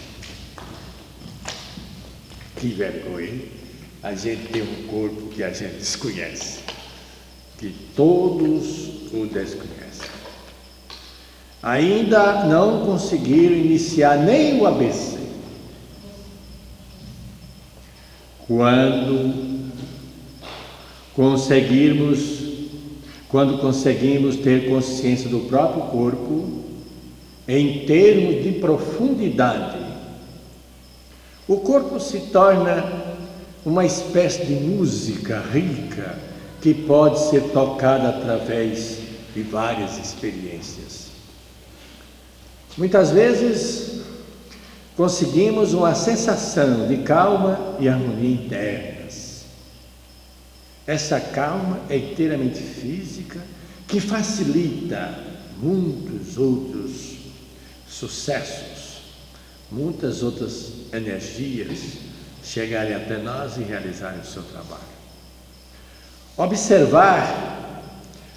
Que 2.57 2.67
vergonha 2.69 3.41
a 4.03 4.15
gente 4.15 4.53
tem 4.53 4.61
um 4.61 4.87
corpo 4.87 5.29
que 5.29 5.43
a 5.43 5.49
gente 5.51 5.77
desconhece. 5.77 6.59
Que 7.57 7.75
todos 7.97 8.67
o 9.15 9.27
desconhecem. 9.33 10.11
Ainda 11.63 12.45
não 12.45 12.85
conseguiram 12.85 13.57
iniciar 13.57 14.19
nem 14.19 14.61
o 14.61 14.67
ABC 14.67 15.17
quando 18.47 19.73
conseguirmos, 21.15 22.43
quando 23.31 23.57
conseguimos 23.57 24.37
ter 24.37 24.69
consciência 24.69 25.31
do 25.31 25.49
próprio 25.49 25.85
corpo, 25.85 26.64
em 27.47 27.85
termos 27.87 28.43
de 28.43 28.53
profundidade. 28.53 29.79
O 31.47 31.59
corpo 31.59 32.01
se 32.01 32.21
torna 32.33 33.15
uma 33.65 33.85
espécie 33.85 34.47
de 34.47 34.55
música 34.55 35.41
rica 35.53 36.19
que 36.61 36.73
pode 36.73 37.21
ser 37.29 37.43
tocada 37.53 38.09
através 38.09 38.99
de 39.35 39.43
várias 39.43 39.99
experiências. 39.99 41.09
Muitas 42.79 43.11
vezes 43.11 44.01
conseguimos 44.97 45.75
uma 45.75 45.95
sensação 45.95 46.87
de 46.87 46.99
calma 46.99 47.77
e 47.79 47.89
harmonia 47.89 48.31
internas. 48.31 49.45
Essa 50.87 51.21
calma 51.21 51.81
é 51.91 51.97
inteiramente 51.97 52.59
física 52.59 53.41
que 53.87 54.01
facilita 54.01 55.19
muitos 55.59 56.39
outros 56.39 57.24
sucessos, 57.95 59.03
muitas 59.71 60.23
outras 60.23 60.73
energias 60.93 61.79
chegarem 62.43 62.95
até 62.95 63.19
nós 63.19 63.57
e 63.57 63.63
realizarem 63.63 64.21
o 64.21 64.25
seu 64.25 64.43
trabalho. 64.43 64.83
Observar 66.37 67.83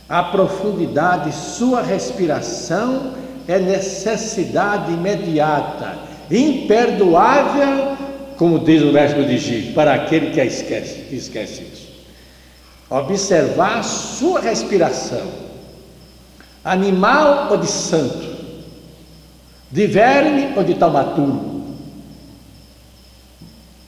a 0.08 0.24
profundidade 0.24 1.32
de 1.32 1.36
sua 1.36 1.82
respiração 1.82 3.14
é 3.48 3.58
necessidade 3.58 4.92
imediata, 4.92 5.98
imperdoável, 6.30 7.98
como 8.38 8.60
diz 8.60 8.84
o 8.84 8.92
verso 8.92 9.24
de 9.24 9.38
Gil, 9.38 9.74
para 9.74 9.96
aquele 9.96 10.32
que 10.32 10.42
esquece, 10.42 11.02
que 11.10 11.16
esquece 11.16 11.64
isso. 11.64 11.88
Observar 12.90 13.84
sua 13.84 14.40
respiração, 14.40 15.28
animal 16.64 17.48
ou 17.52 17.58
de 17.58 17.68
santo, 17.68 18.37
de 19.72 19.88
verme 19.88 20.58
ou 20.58 20.64
de 20.64 20.76
taumaturgo. 20.76 21.76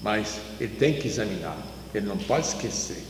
Mas 0.02 0.40
ele 0.60 0.76
tem 0.76 0.94
que 0.94 1.08
examinar, 1.08 1.58
ele 1.94 2.06
não 2.06 2.18
pode 2.18 2.48
esquecer. 2.48 3.04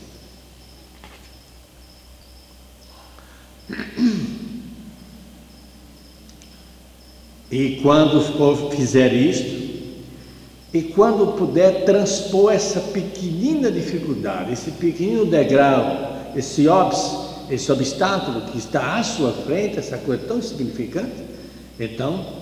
E 7.50 7.80
quando 7.82 8.70
fizer 8.70 9.12
isto, 9.12 9.70
e 10.72 10.82
quando 10.82 11.36
puder 11.36 11.84
transpor 11.84 12.52
essa 12.52 12.80
pequenina 12.80 13.72
dificuldade, 13.72 14.52
esse 14.52 14.70
pequenino 14.72 15.26
degrau, 15.26 16.32
esse 16.36 16.68
esse 17.50 17.72
obstáculo 17.72 18.42
que 18.42 18.58
está 18.58 18.98
à 18.98 19.02
sua 19.02 19.32
frente, 19.32 19.78
essa 19.78 19.98
coisa 19.98 20.24
tão 20.28 20.38
insignificante, 20.38 21.24
então 21.78 22.39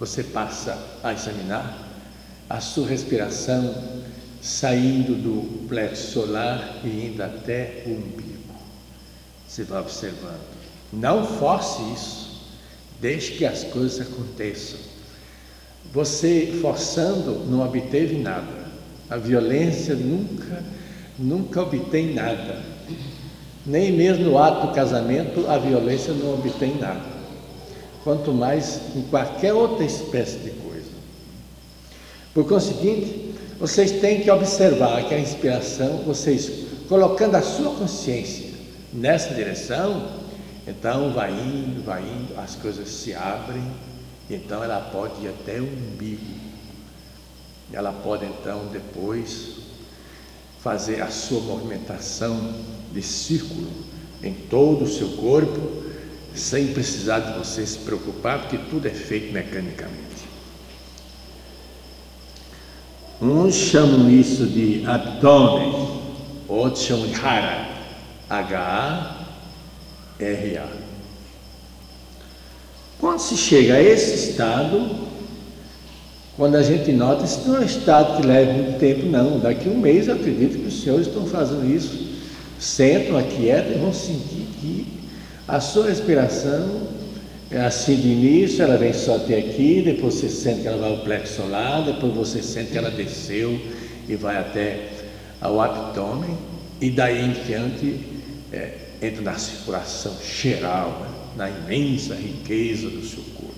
você 0.00 0.24
passa 0.24 0.78
a 1.04 1.12
examinar 1.12 1.78
a 2.48 2.58
sua 2.58 2.88
respiração 2.88 3.74
saindo 4.40 5.14
do 5.14 5.68
plexo 5.68 6.12
solar 6.12 6.80
e 6.82 6.88
indo 7.06 7.22
até 7.22 7.82
o 7.84 7.90
umbigo. 7.90 8.54
Você 9.46 9.62
vai 9.62 9.82
observando. 9.82 10.40
Não 10.90 11.26
force 11.26 11.82
isso. 11.92 12.40
Deixe 12.98 13.34
que 13.34 13.44
as 13.44 13.62
coisas 13.64 14.00
aconteçam. 14.00 14.80
Você 15.92 16.58
forçando 16.62 17.44
não 17.44 17.60
obteve 17.62 18.16
nada. 18.16 18.70
A 19.10 19.18
violência 19.18 19.94
nunca, 19.94 20.64
nunca 21.18 21.60
obtém 21.60 22.14
nada. 22.14 22.62
Nem 23.66 23.92
mesmo 23.92 24.24
no 24.24 24.38
ato 24.38 24.68
do 24.68 24.72
casamento 24.72 25.46
a 25.46 25.58
violência 25.58 26.14
não 26.14 26.32
obtém 26.32 26.78
nada. 26.78 27.09
Quanto 28.02 28.32
mais 28.32 28.80
em 28.96 29.02
qualquer 29.02 29.52
outra 29.52 29.84
espécie 29.84 30.38
de 30.38 30.50
coisa. 30.50 30.90
Por 32.32 32.48
conseguinte, 32.48 33.34
vocês 33.58 33.92
têm 34.00 34.22
que 34.22 34.30
observar 34.30 35.04
que 35.06 35.14
a 35.14 35.18
inspiração, 35.18 35.98
vocês 35.98 36.66
colocando 36.88 37.34
a 37.34 37.42
sua 37.42 37.74
consciência 37.74 38.50
nessa 38.92 39.34
direção, 39.34 40.20
então 40.66 41.12
vai 41.12 41.30
indo, 41.30 41.84
vai 41.84 42.02
indo, 42.02 42.38
as 42.38 42.54
coisas 42.54 42.88
se 42.88 43.12
abrem, 43.14 43.62
então 44.30 44.62
ela 44.62 44.80
pode 44.80 45.24
ir 45.24 45.28
até 45.28 45.60
o 45.60 45.64
umbigo. 45.64 46.40
Ela 47.72 47.92
pode 47.92 48.24
então 48.24 48.66
depois 48.72 49.56
fazer 50.60 51.02
a 51.02 51.08
sua 51.08 51.40
movimentação 51.40 52.54
de 52.92 53.02
círculo 53.02 53.68
em 54.22 54.32
todo 54.32 54.84
o 54.84 54.88
seu 54.88 55.08
corpo, 55.16 55.79
sem 56.34 56.68
precisar 56.68 57.20
de 57.20 57.38
você 57.38 57.66
se 57.66 57.78
preocupar, 57.78 58.40
porque 58.40 58.58
tudo 58.70 58.86
é 58.86 58.90
feito 58.90 59.32
mecanicamente. 59.32 60.00
Uns 63.20 63.54
chamam 63.54 64.10
isso 64.10 64.46
de 64.46 64.84
abdômen, 64.86 66.00
outros 66.48 66.84
chamam 66.84 67.06
de 67.06 67.14
hara, 67.14 67.68
H-A 68.28 69.20
RA. 70.18 70.66
Quando 72.98 73.18
se 73.18 73.36
chega 73.36 73.74
a 73.74 73.82
esse 73.82 74.30
estado, 74.30 75.08
quando 76.36 76.54
a 76.56 76.62
gente 76.62 76.92
nota, 76.92 77.24
isso 77.24 77.46
não 77.46 77.56
é 77.56 77.60
um 77.60 77.64
estado 77.64 78.20
que 78.20 78.26
leva 78.26 78.52
muito 78.52 78.78
tempo, 78.78 79.06
não. 79.06 79.38
Daqui 79.38 79.68
a 79.68 79.72
um 79.72 79.78
mês 79.78 80.08
eu 80.08 80.14
acredito 80.14 80.58
que 80.58 80.68
os 80.68 80.82
senhores 80.82 81.06
estão 81.06 81.26
fazendo 81.26 81.70
isso. 81.70 82.08
Sentam, 82.58 83.16
aquietam 83.16 83.72
e 83.72 83.78
vão 83.78 83.92
sentir 83.92 84.46
que 84.60 84.99
a 85.50 85.60
sua 85.60 85.88
respiração 85.88 86.88
é 87.50 87.60
assim 87.60 87.96
de 87.96 88.08
início, 88.08 88.62
ela 88.62 88.76
vem 88.76 88.92
só 88.92 89.16
até 89.16 89.38
aqui, 89.38 89.82
depois 89.84 90.14
você 90.14 90.28
sente 90.28 90.62
que 90.62 90.68
ela 90.68 90.76
vai 90.76 90.90
ao 90.90 90.98
plexo 90.98 91.42
solar, 91.42 91.82
depois 91.82 92.14
você 92.14 92.40
sente 92.40 92.70
que 92.70 92.78
ela 92.78 92.90
desceu 92.90 93.60
e 94.08 94.14
vai 94.14 94.38
até 94.38 94.88
ao 95.40 95.60
abdômen, 95.60 96.38
e 96.80 96.90
daí 96.90 97.24
em 97.24 97.32
diante 97.32 98.00
é, 98.52 98.74
entra 99.02 99.22
na 99.22 99.34
circulação 99.34 100.16
geral, 100.22 101.00
né? 101.00 101.20
na 101.36 101.50
imensa 101.50 102.14
riqueza 102.14 102.88
do 102.88 103.04
seu 103.04 103.22
corpo. 103.34 103.50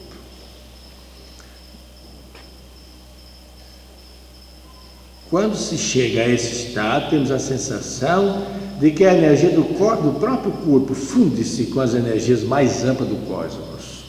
Quando 5.28 5.56
se 5.56 5.76
chega 5.76 6.22
a 6.22 6.28
esse 6.28 6.68
estado, 6.68 7.10
temos 7.10 7.30
a 7.30 7.38
sensação 7.38 8.46
de 8.78 8.90
que 8.90 9.04
a 9.04 9.14
energia 9.14 9.50
do, 9.50 9.64
corpo, 9.64 10.02
do 10.02 10.20
próprio 10.20 10.52
corpo 10.52 10.94
funde-se 10.94 11.66
com 11.66 11.80
as 11.80 11.94
energias 11.94 12.42
mais 12.42 12.84
amplas 12.84 13.08
do 13.08 13.16
cosmos. 13.26 14.02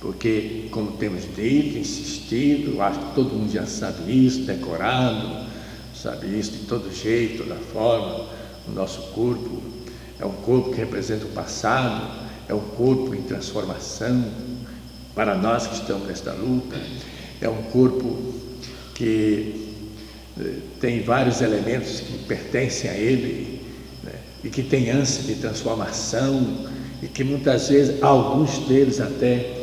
Porque, 0.00 0.68
como 0.70 0.92
temos 0.92 1.22
dito, 1.34 1.78
insistido, 1.78 2.80
acho 2.80 2.98
que 2.98 3.14
todo 3.14 3.34
mundo 3.34 3.52
já 3.52 3.66
sabe 3.66 4.10
isso, 4.26 4.40
decorado, 4.42 5.46
sabe 5.94 6.26
isso 6.38 6.52
de 6.52 6.58
todo 6.60 6.90
jeito, 6.90 7.44
da 7.44 7.56
forma, 7.56 8.26
o 8.66 8.72
nosso 8.72 9.02
corpo 9.12 9.60
é 10.18 10.24
um 10.24 10.32
corpo 10.32 10.70
que 10.70 10.76
representa 10.76 11.24
o 11.24 11.30
passado, 11.30 12.10
é 12.48 12.54
um 12.54 12.60
corpo 12.60 13.14
em 13.14 13.22
transformação 13.22 14.24
para 15.14 15.34
nós 15.34 15.66
que 15.66 15.74
estamos 15.74 16.06
nesta 16.06 16.32
luta, 16.32 16.76
é 17.40 17.48
um 17.48 17.62
corpo 17.64 18.34
que 18.94 19.69
tem 20.80 21.02
vários 21.02 21.40
elementos 21.40 22.00
que 22.00 22.18
pertencem 22.24 22.90
a 22.90 22.94
ele 22.94 23.62
né? 24.02 24.12
e 24.44 24.48
que 24.48 24.62
tem 24.62 24.90
ânsia 24.90 25.22
de 25.24 25.40
transformação 25.40 26.68
e 27.02 27.06
que 27.06 27.24
muitas 27.24 27.68
vezes 27.68 28.02
alguns 28.02 28.58
deles 28.66 29.00
até 29.00 29.56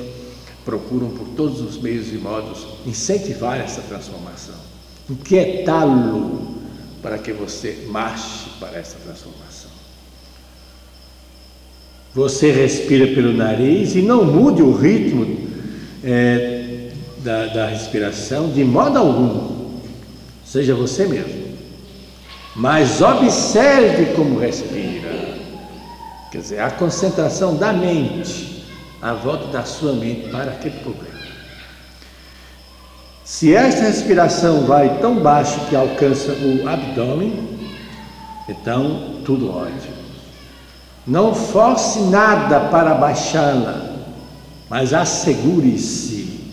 procuram 0.65 1.09
por 1.09 1.27
todos 1.29 1.61
os 1.61 1.81
meios 1.81 2.11
e 2.11 2.17
modos 2.17 2.67
incentivar 2.85 3.59
essa 3.59 3.81
transformação, 3.81 4.55
inquietá-lo 5.09 6.55
para 7.01 7.17
que 7.17 7.31
você 7.31 7.85
marche 7.87 8.49
para 8.59 8.77
essa 8.77 8.97
transformação. 8.97 9.71
Você 12.13 12.51
respira 12.51 13.07
pelo 13.13 13.31
nariz 13.31 13.95
e 13.95 14.01
não 14.01 14.25
mude 14.25 14.61
o 14.61 14.75
ritmo 14.75 15.37
é, 16.03 16.89
da, 17.19 17.45
da 17.47 17.67
respiração 17.67 18.49
de 18.51 18.63
modo 18.63 18.97
algum. 18.97 19.56
Seja 20.57 20.73
você 20.73 21.05
mesmo. 21.05 21.55
Mas 22.55 22.99
observe 22.99 24.15
como 24.15 24.39
respira. 24.39 25.37
Quer 26.31 26.39
dizer, 26.39 26.59
a 26.61 26.71
concentração 26.71 27.55
da 27.55 27.71
mente, 27.71 28.65
a 28.99 29.13
volta 29.13 29.49
da 29.49 29.63
sua 29.65 29.93
mente 29.93 30.29
para 30.29 30.53
aquele 30.53 30.79
problema. 30.79 31.15
Se 33.23 33.53
esta 33.53 33.83
respiração 33.83 34.65
vai 34.65 34.97
tão 34.97 35.19
baixo 35.19 35.59
que 35.69 35.75
alcança 35.75 36.31
o 36.31 36.67
abdômen, 36.67 37.47
então 38.49 39.21
tudo 39.23 39.55
ótimo. 39.55 39.93
Não 41.05 41.35
force 41.35 41.99
nada 41.99 42.61
para 42.61 42.95
baixá-la, 42.95 43.95
mas 44.67 44.91
assegure-se 44.91 46.49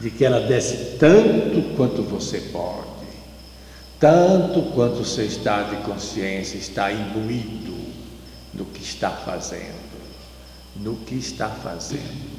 de 0.00 0.10
que 0.10 0.24
ela 0.24 0.40
desce 0.40 0.96
tanto 0.98 1.76
quanto 1.76 2.00
você 2.00 2.38
pode, 2.40 2.85
tanto 3.98 4.62
quanto 4.74 5.00
o 5.00 5.04
seu 5.04 5.24
estado 5.24 5.76
de 5.76 5.82
consciência 5.82 6.58
está 6.58 6.92
imbuído 6.92 7.74
no 8.52 8.64
que 8.66 8.82
está 8.82 9.10
fazendo, 9.10 9.74
no 10.76 10.96
que 10.96 11.14
está 11.14 11.48
fazendo. 11.48 12.36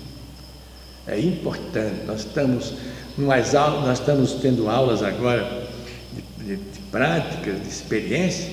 É 1.08 1.20
importante. 1.20 2.06
Nós 2.06 2.20
estamos, 2.22 2.74
aulas, 3.56 3.86
nós 3.86 4.00
estamos 4.00 4.34
tendo 4.34 4.70
aulas 4.70 5.02
agora 5.02 5.67
de, 6.12 6.43
de, 6.43 6.56
de 6.58 6.80
práticas, 6.91 7.62
de 7.62 7.67
experiência, 7.67 8.52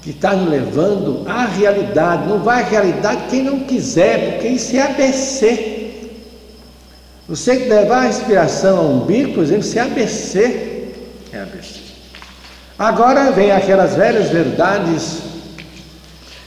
que 0.00 0.10
está 0.10 0.34
nos 0.34 0.48
levando 0.48 1.24
à 1.28 1.44
realidade. 1.44 2.28
Não 2.28 2.38
vai 2.38 2.62
à 2.62 2.66
realidade 2.66 3.28
quem 3.28 3.42
não 3.42 3.60
quiser, 3.60 4.32
porque 4.32 4.48
isso 4.48 4.76
é 4.76 4.82
ABC. 4.82 5.88
Você 7.28 7.58
que 7.58 7.68
levar 7.68 8.04
a 8.04 8.06
respiração 8.06 8.78
ao 8.78 8.86
umbigo, 8.86 9.34
por 9.34 9.42
exemplo, 9.42 9.62
isso 9.62 9.78
é 9.78 9.82
ABC. 9.82 10.94
É 11.32 11.40
ABC. 11.40 11.87
Agora 12.78 13.32
vem 13.32 13.50
aquelas 13.50 13.96
velhas 13.96 14.30
verdades 14.30 15.18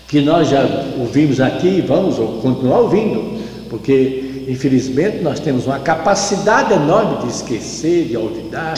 que 0.07 0.21
nós 0.21 0.47
já 0.47 0.63
ouvimos 0.97 1.41
aqui 1.41 1.67
e 1.67 1.81
vamos 1.81 2.15
continuar 2.41 2.79
ouvindo, 2.79 3.43
porque 3.69 4.45
infelizmente 4.47 5.21
nós 5.21 5.41
temos 5.41 5.65
uma 5.65 5.79
capacidade 5.79 6.71
enorme 6.71 7.25
de 7.25 7.35
esquecer, 7.35 8.05
de 8.05 8.15
olvidar, 8.15 8.75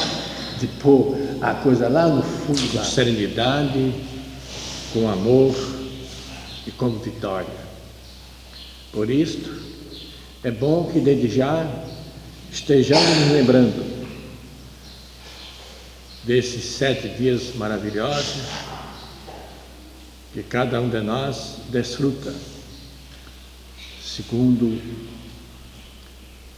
de 0.60 0.66
pôr 0.66 1.16
a 1.42 1.54
coisa 1.54 1.88
lá 1.88 2.08
no 2.08 2.24
fundo 2.24 2.74
da 2.74 2.84
serenidade, 2.84 3.94
com 4.92 5.08
amor 5.08 5.54
e 6.66 6.72
com 6.72 6.90
vitória. 6.90 7.64
Por 8.92 9.12
isso, 9.12 9.62
é 10.44 10.50
bom 10.50 10.90
que 10.92 11.00
desde 11.00 11.28
já 11.28 11.68
estejamos 12.52 13.08
nos 13.20 13.32
lembrando 13.32 13.93
desses 16.24 16.64
sete 16.64 17.10
dias 17.10 17.56
maravilhosos 17.56 18.42
que 20.34 20.42
cada 20.42 20.82
um 20.82 20.90
de 20.90 21.02
nós 21.02 21.58
desfruta, 21.70 22.34
segundo 24.02 24.82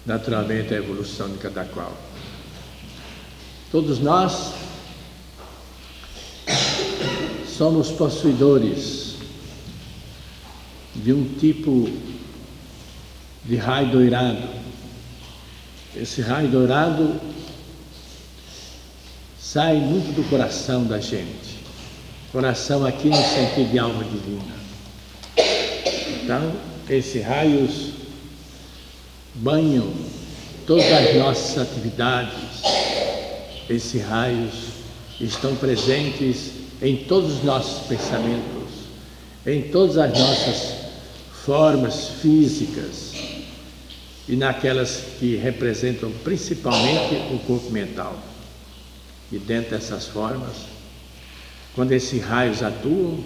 naturalmente 0.05 0.73
a 0.73 0.77
evolução 0.77 1.29
de 1.29 1.37
cada 1.39 1.65
qual. 1.65 1.97
Todos 3.71 3.99
nós 3.99 4.53
somos 7.47 7.89
possuidores 7.91 9.15
de 10.95 11.11
um 11.11 11.25
tipo 11.37 11.89
de 13.43 13.55
raio 13.57 13.91
doirado. 13.91 14.47
Esse 15.95 16.21
raio 16.21 16.49
dourado 16.49 17.19
sai 19.55 19.75
muito 19.75 20.13
do 20.13 20.29
coração 20.29 20.83
da 20.83 20.99
gente. 20.99 21.63
Coração 22.29 22.85
aqui 22.85 23.07
no 23.07 23.15
sentido 23.15 23.71
de 23.71 23.79
alma 23.79 24.03
divina. 24.03 24.53
Então, 26.21 26.51
esses 26.89 27.23
raios 27.23 27.91
banham 29.35 29.93
todas 30.67 30.91
as 30.91 31.15
nossas 31.15 31.57
atividades. 31.57 32.33
Esses 33.69 34.03
raios 34.03 34.51
estão 35.21 35.55
presentes 35.55 36.51
em 36.81 36.97
todos 37.05 37.37
os 37.37 37.43
nossos 37.45 37.87
pensamentos, 37.87 38.89
em 39.47 39.61
todas 39.61 39.97
as 39.97 40.19
nossas 40.19 40.73
formas 41.45 42.09
físicas 42.21 43.13
e 44.27 44.35
naquelas 44.35 45.01
que 45.17 45.37
representam 45.37 46.11
principalmente 46.25 47.15
o 47.33 47.39
corpo 47.47 47.69
mental. 47.69 48.34
E 49.31 49.39
dentro 49.39 49.71
dessas 49.71 50.05
formas, 50.05 50.53
quando 51.73 51.91
esses 51.91 52.23
raios 52.23 52.61
atuam, 52.61 53.19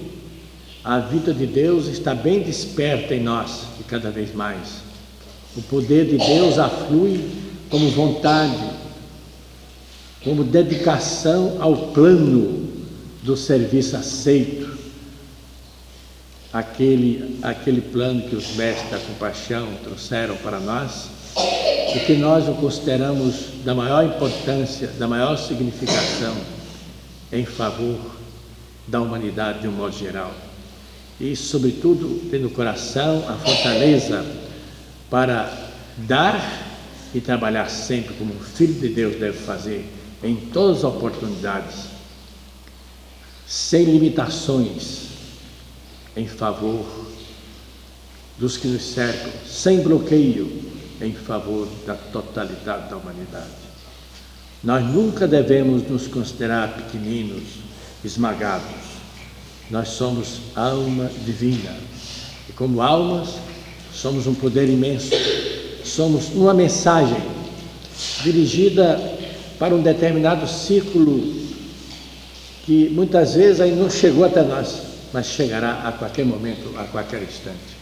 a 0.83 0.99
vida 0.99 1.33
de 1.33 1.45
Deus 1.45 1.87
está 1.87 2.15
bem 2.15 2.41
desperta 2.41 3.13
em 3.13 3.21
nós 3.21 3.63
e 3.79 3.83
cada 3.83 4.09
vez 4.09 4.33
mais. 4.33 4.81
O 5.55 5.61
poder 5.63 6.05
de 6.05 6.17
Deus 6.17 6.57
aflui 6.57 7.29
como 7.69 7.89
vontade, 7.91 8.69
como 10.23 10.43
dedicação 10.43 11.57
ao 11.59 11.91
plano 11.91 12.69
do 13.21 13.35
serviço 13.35 13.97
aceito, 13.97 14.77
aquele, 16.51 17.37
aquele 17.41 17.81
plano 17.81 18.21
que 18.23 18.35
os 18.35 18.55
mestres 18.55 18.89
da 18.89 18.97
compaixão 18.97 19.67
trouxeram 19.83 20.35
para 20.37 20.59
nós 20.59 21.07
e 21.95 21.99
que 22.05 22.13
nós 22.13 22.47
o 22.47 22.53
consideramos 22.53 23.48
da 23.69 23.75
maior 23.75 24.03
importância, 24.03 24.87
da 24.97 25.07
maior 25.07 25.37
significação 25.37 26.35
em 27.31 27.45
favor 27.45 27.99
da 28.87 28.99
humanidade 28.99 29.59
de 29.59 29.67
um 29.67 29.71
modo 29.71 29.95
geral. 29.95 30.33
E, 31.19 31.35
sobretudo, 31.35 32.31
ter 32.31 32.39
no 32.39 32.49
coração 32.49 33.23
a 33.29 33.33
fortaleza 33.33 34.25
para 35.07 35.55
dar 35.97 36.41
e 37.13 37.21
trabalhar 37.21 37.69
sempre 37.69 38.15
como 38.15 38.33
um 38.33 38.39
filho 38.39 38.73
de 38.73 38.89
Deus 38.89 39.17
deve 39.17 39.37
fazer, 39.37 39.87
em 40.23 40.35
todas 40.35 40.77
as 40.77 40.83
oportunidades, 40.85 41.89
sem 43.45 43.83
limitações, 43.83 45.09
em 46.17 46.25
favor 46.25 46.87
dos 48.35 48.57
que 48.57 48.67
nos 48.67 48.81
cercam, 48.81 49.31
sem 49.45 49.83
bloqueio, 49.83 50.78
em 51.01 51.13
favor 51.13 51.67
da 51.85 51.95
totalidade 51.95 52.89
da 52.89 52.97
humanidade. 52.97 53.69
Nós 54.63 54.83
nunca 54.83 55.27
devemos 55.27 55.87
nos 55.89 56.07
considerar 56.07 56.73
pequeninos, 56.73 57.43
esmagados. 58.03 58.67
Nós 59.69 59.89
somos 59.89 60.41
alma 60.55 61.09
divina. 61.25 61.73
E 62.49 62.51
como 62.53 62.81
almas, 62.81 63.35
somos 63.93 64.27
um 64.27 64.33
poder 64.33 64.67
imenso. 64.67 65.11
Somos 65.85 66.29
uma 66.29 66.53
mensagem 66.53 67.21
dirigida 68.23 68.99
para 69.57 69.73
um 69.73 69.81
determinado 69.81 70.47
círculo 70.47 71.39
que 72.65 72.89
muitas 72.89 73.33
vezes 73.33 73.61
aí 73.61 73.71
não 73.71 73.89
chegou 73.89 74.25
até 74.25 74.43
nós, 74.43 74.81
mas 75.13 75.25
chegará 75.27 75.87
a 75.87 75.91
qualquer 75.91 76.25
momento, 76.25 76.77
a 76.77 76.83
qualquer 76.83 77.23
instante. 77.23 77.78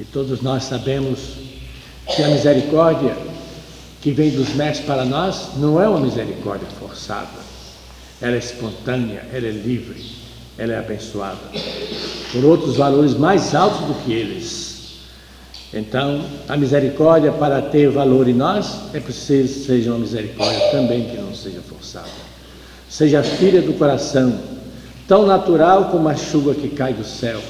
E 0.00 0.04
todos 0.04 0.40
nós 0.40 0.64
sabemos 0.64 1.18
que 2.16 2.22
a 2.22 2.28
misericórdia 2.28 3.16
que 4.00 4.10
vem 4.10 4.30
dos 4.30 4.54
mestres 4.54 4.86
para 4.86 5.04
nós 5.04 5.50
não 5.58 5.80
é 5.80 5.88
uma 5.88 6.00
misericórdia 6.00 6.66
forçada. 6.78 7.52
Ela 8.20 8.36
é 8.36 8.38
espontânea, 8.38 9.24
ela 9.32 9.46
é 9.46 9.50
livre, 9.50 10.04
ela 10.58 10.72
é 10.72 10.78
abençoada 10.78 11.38
por 12.32 12.44
outros 12.44 12.76
valores 12.76 13.14
mais 13.14 13.54
altos 13.54 13.86
do 13.86 13.94
que 14.04 14.12
eles. 14.12 14.72
Então, 15.74 16.24
a 16.48 16.56
misericórdia, 16.56 17.32
para 17.32 17.62
ter 17.62 17.88
valor 17.88 18.28
em 18.28 18.34
nós, 18.34 18.80
é 18.92 19.00
preciso 19.00 19.60
que 19.60 19.66
seja 19.66 19.90
uma 19.90 20.00
misericórdia 20.00 20.70
também 20.70 21.08
que 21.08 21.16
não 21.16 21.34
seja 21.34 21.60
forçada. 21.60 22.08
Seja 22.88 23.22
filha 23.22 23.62
do 23.62 23.72
coração, 23.74 24.38
tão 25.08 25.26
natural 25.26 25.86
como 25.86 26.08
a 26.08 26.14
chuva 26.14 26.54
que 26.54 26.68
cai 26.68 26.92
do 26.92 27.04
céu 27.04 27.40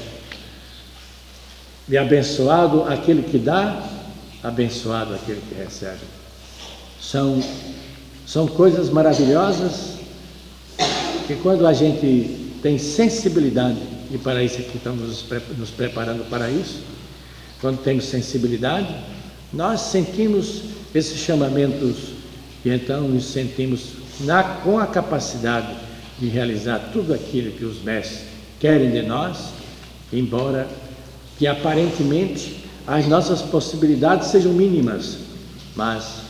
e 1.87 1.97
abençoado 1.97 2.83
aquele 2.83 3.23
que 3.23 3.37
dá, 3.37 3.81
abençoado 4.41 5.13
aquele 5.13 5.41
que 5.47 5.55
recebe. 5.55 6.01
São, 6.99 7.43
são 8.25 8.47
coisas 8.47 8.89
maravilhosas 8.89 9.93
que 11.27 11.35
quando 11.35 11.67
a 11.67 11.73
gente 11.73 12.57
tem 12.61 12.77
sensibilidade, 12.77 13.79
e 14.11 14.17
para 14.17 14.43
isso 14.43 14.61
estamos 14.73 15.25
nos 15.57 15.69
preparando 15.71 16.27
para 16.29 16.49
isso, 16.49 16.81
quando 17.59 17.81
temos 17.83 18.05
sensibilidade, 18.05 18.93
nós 19.51 19.81
sentimos 19.81 20.63
esses 20.93 21.19
chamamentos 21.19 22.13
e 22.65 22.69
então 22.69 23.07
nos 23.07 23.25
sentimos 23.25 23.93
na, 24.21 24.43
com 24.43 24.77
a 24.79 24.87
capacidade 24.87 25.75
de 26.19 26.27
realizar 26.27 26.91
tudo 26.93 27.13
aquilo 27.13 27.51
que 27.51 27.65
os 27.65 27.81
mestres 27.81 28.21
querem 28.59 28.91
de 28.91 29.01
nós, 29.01 29.49
embora 30.11 30.67
que 31.43 31.47
aparentemente 31.47 32.55
as 32.87 33.05
nossas 33.05 33.41
possibilidades 33.41 34.29
sejam 34.29 34.53
mínimas, 34.53 35.17
mas 35.75 36.21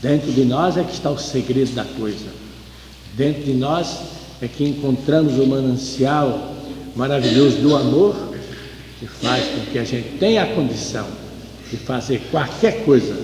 dentro 0.00 0.30
de 0.30 0.44
nós 0.44 0.76
é 0.76 0.84
que 0.84 0.92
está 0.92 1.10
o 1.10 1.18
segredo 1.18 1.74
da 1.74 1.84
coisa. 1.84 2.26
Dentro 3.16 3.42
de 3.42 3.54
nós 3.54 3.98
é 4.40 4.46
que 4.46 4.62
encontramos 4.62 5.36
o 5.36 5.48
manancial 5.48 6.54
maravilhoso 6.94 7.56
do 7.56 7.74
amor 7.74 8.14
que 9.00 9.06
faz 9.08 9.42
com 9.46 9.72
que 9.72 9.80
a 9.80 9.84
gente 9.84 10.16
tenha 10.18 10.44
a 10.44 10.54
condição 10.54 11.08
de 11.68 11.76
fazer 11.78 12.22
qualquer 12.30 12.84
coisa 12.84 13.16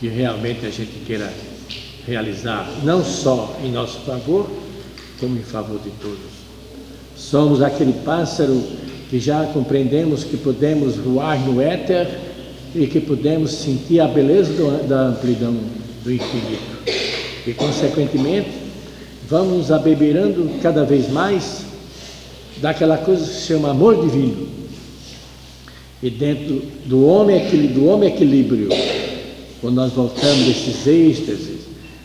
que 0.00 0.08
realmente 0.08 0.66
a 0.66 0.70
gente 0.70 0.98
queira 1.06 1.32
realizar, 2.04 2.68
não 2.82 3.04
só 3.04 3.56
em 3.62 3.70
nosso 3.70 4.00
favor, 4.00 4.50
como 5.20 5.38
em 5.38 5.44
favor 5.44 5.78
de 5.78 5.90
todos. 6.02 6.18
Somos 7.16 7.62
aquele 7.62 7.92
pássaro 8.04 8.60
que 9.08 9.18
já 9.18 9.44
compreendemos 9.46 10.24
que 10.24 10.36
podemos 10.36 10.96
voar 10.96 11.38
no 11.40 11.60
éter 11.60 12.06
e 12.74 12.86
que 12.86 13.00
podemos 13.00 13.52
sentir 13.52 14.00
a 14.00 14.06
beleza 14.06 14.52
do, 14.52 14.86
da 14.86 15.08
amplidão 15.08 15.56
do 16.04 16.12
infinito. 16.12 16.78
E, 17.46 17.54
consequentemente, 17.54 18.50
vamos 19.28 19.70
abeberando 19.72 20.60
cada 20.62 20.84
vez 20.84 21.10
mais 21.10 21.62
daquela 22.58 22.98
coisa 22.98 23.24
que 23.24 23.34
se 23.34 23.46
chama 23.46 23.70
amor 23.70 24.04
divino. 24.04 24.48
E 26.02 26.10
dentro 26.10 26.62
do 26.84 27.06
homem, 27.06 27.44
do 27.68 27.86
homem 27.86 28.10
equilíbrio, 28.10 28.68
quando 29.60 29.76
nós 29.76 29.92
voltamos 29.92 30.44
desses 30.44 30.86
êxtases, 30.86 31.58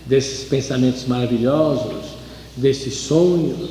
desses 0.06 0.48
pensamentos 0.48 1.06
maravilhosos, 1.06 2.14
desses 2.56 2.94
sonhos, 2.96 3.70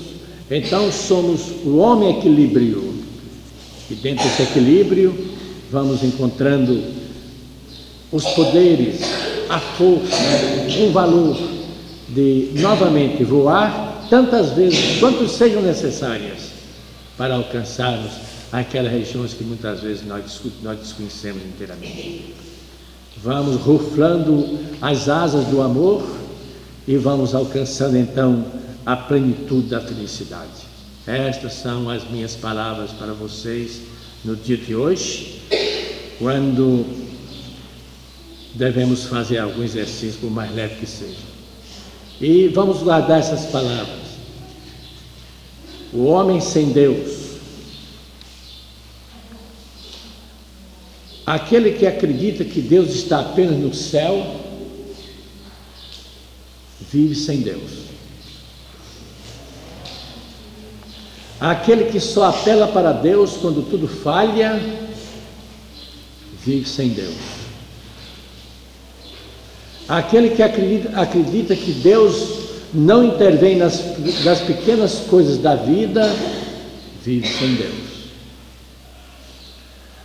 então 0.51 0.93
somos 0.93 1.41
o 1.65 1.79
homem 1.79 2.19
equilíbrio. 2.19 2.92
E 3.91 3.95
dentro 3.95 4.25
desse 4.25 4.43
equilíbrio 4.43 5.15
vamos 5.71 6.03
encontrando 6.03 6.83
os 8.11 8.25
poderes, 8.35 9.01
a 9.49 9.59
força, 9.59 10.17
um 10.81 10.93
valor 10.93 11.37
de 12.09 12.51
novamente 12.57 13.25
voar 13.25 14.07
tantas 14.11 14.51
vezes 14.51 15.01
quanto 15.01 15.27
sejam 15.27 15.63
necessárias 15.63 16.53
para 17.17 17.35
alcançarmos 17.37 18.13
aquelas 18.53 18.93
regiões 18.93 19.33
que 19.33 19.43
muitas 19.43 19.81
vezes 19.81 20.07
nós, 20.07 20.41
nós 20.63 20.79
desconhecemos 20.79 21.43
inteiramente. 21.43 22.35
Vamos 23.23 23.57
ruflando 23.57 24.59
as 24.81 25.09
asas 25.09 25.47
do 25.47 25.63
amor 25.63 26.05
e 26.87 26.97
vamos 26.97 27.35
alcançando 27.35 27.97
então 27.97 28.45
a 28.85 28.97
plenitude 28.97 29.69
da 29.69 29.81
felicidade. 29.81 30.72
Estas 31.07 31.55
são 31.55 31.91
as 31.91 32.09
minhas 32.09 32.37
palavras 32.37 32.93
para 32.93 33.13
vocês 33.13 33.81
no 34.25 34.37
dia 34.37 34.57
de 34.57 34.77
hoje, 34.77 35.43
quando 36.19 36.87
devemos 38.55 39.07
fazer 39.07 39.39
algum 39.39 39.65
exercício, 39.65 40.21
por 40.21 40.31
mais 40.31 40.55
leve 40.55 40.77
que 40.77 40.87
seja. 40.87 41.33
E 42.21 42.47
vamos 42.49 42.85
guardar 42.85 43.19
essas 43.19 43.47
palavras. 43.47 44.13
O 45.93 46.05
homem 46.05 46.41
sem 46.41 46.71
Deus, 46.71 47.33
aquele 51.27 51.73
que 51.73 51.85
acredita 51.85 52.45
que 52.45 52.61
Deus 52.61 52.91
está 52.95 53.21
apenas 53.21 53.59
no 53.59 53.75
céu, 53.75 54.41
vive 56.93 57.17
sem 57.17 57.41
Deus. 57.41 57.82
Aquele 61.43 61.87
que 61.87 61.99
só 61.99 62.27
apela 62.27 62.69
para 62.69 62.93
Deus 62.93 63.33
quando 63.39 63.69
tudo 63.69 63.89
falha, 63.89 64.63
vive 66.41 66.69
sem 66.69 66.91
Deus. 66.91 67.17
Aquele 69.89 70.31
que 70.37 70.41
acredita, 70.41 71.01
acredita 71.01 71.57
que 71.57 71.73
Deus 71.73 72.43
não 72.73 73.05
intervém 73.05 73.57
nas, 73.57 73.83
nas 74.25 74.41
pequenas 74.43 75.01
coisas 75.11 75.39
da 75.39 75.57
vida, 75.57 76.15
vive 77.03 77.27
sem 77.27 77.55
Deus. 77.55 77.93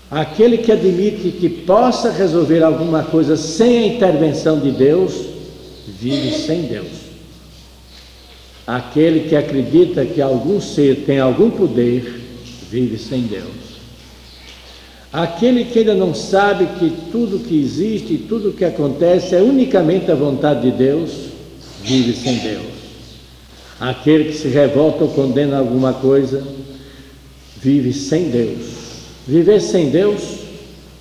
Aquele 0.09 0.57
que 0.57 0.71
admite 0.71 1.29
que 1.39 1.49
possa 1.49 2.09
resolver 2.09 2.63
alguma 2.63 3.03
coisa 3.03 3.37
sem 3.37 3.77
a 3.77 3.85
intervenção 3.85 4.59
de 4.59 4.71
Deus, 4.71 5.13
vive 5.85 6.31
sem 6.31 6.63
Deus. 6.63 7.06
Aquele 8.67 9.29
que 9.29 9.35
acredita 9.37 10.05
que 10.05 10.21
algum 10.21 10.59
ser 10.59 11.05
tem 11.05 11.19
algum 11.19 11.49
poder, 11.49 12.21
vive 12.69 12.97
sem 12.97 13.21
Deus. 13.21 13.45
Aquele 15.13 15.63
que 15.63 15.79
ainda 15.79 15.95
não 15.95 16.13
sabe 16.13 16.67
que 16.77 16.91
tudo 17.09 17.39
que 17.39 17.57
existe 17.57 18.15
e 18.15 18.17
tudo 18.17 18.51
que 18.51 18.65
acontece 18.65 19.33
é 19.33 19.41
unicamente 19.41 20.11
a 20.11 20.15
vontade 20.15 20.69
de 20.69 20.77
Deus, 20.77 21.11
vive 21.81 22.11
sem 22.11 22.39
Deus. 22.39 22.65
Aquele 23.79 24.25
que 24.25 24.37
se 24.37 24.49
revolta 24.49 25.05
ou 25.05 25.11
condena 25.11 25.59
alguma 25.59 25.93
coisa, 25.93 26.45
vive 27.61 27.93
sem 27.93 28.29
Deus. 28.29 28.65
Viver 29.25 29.61
sem 29.61 29.89
Deus 29.89 30.21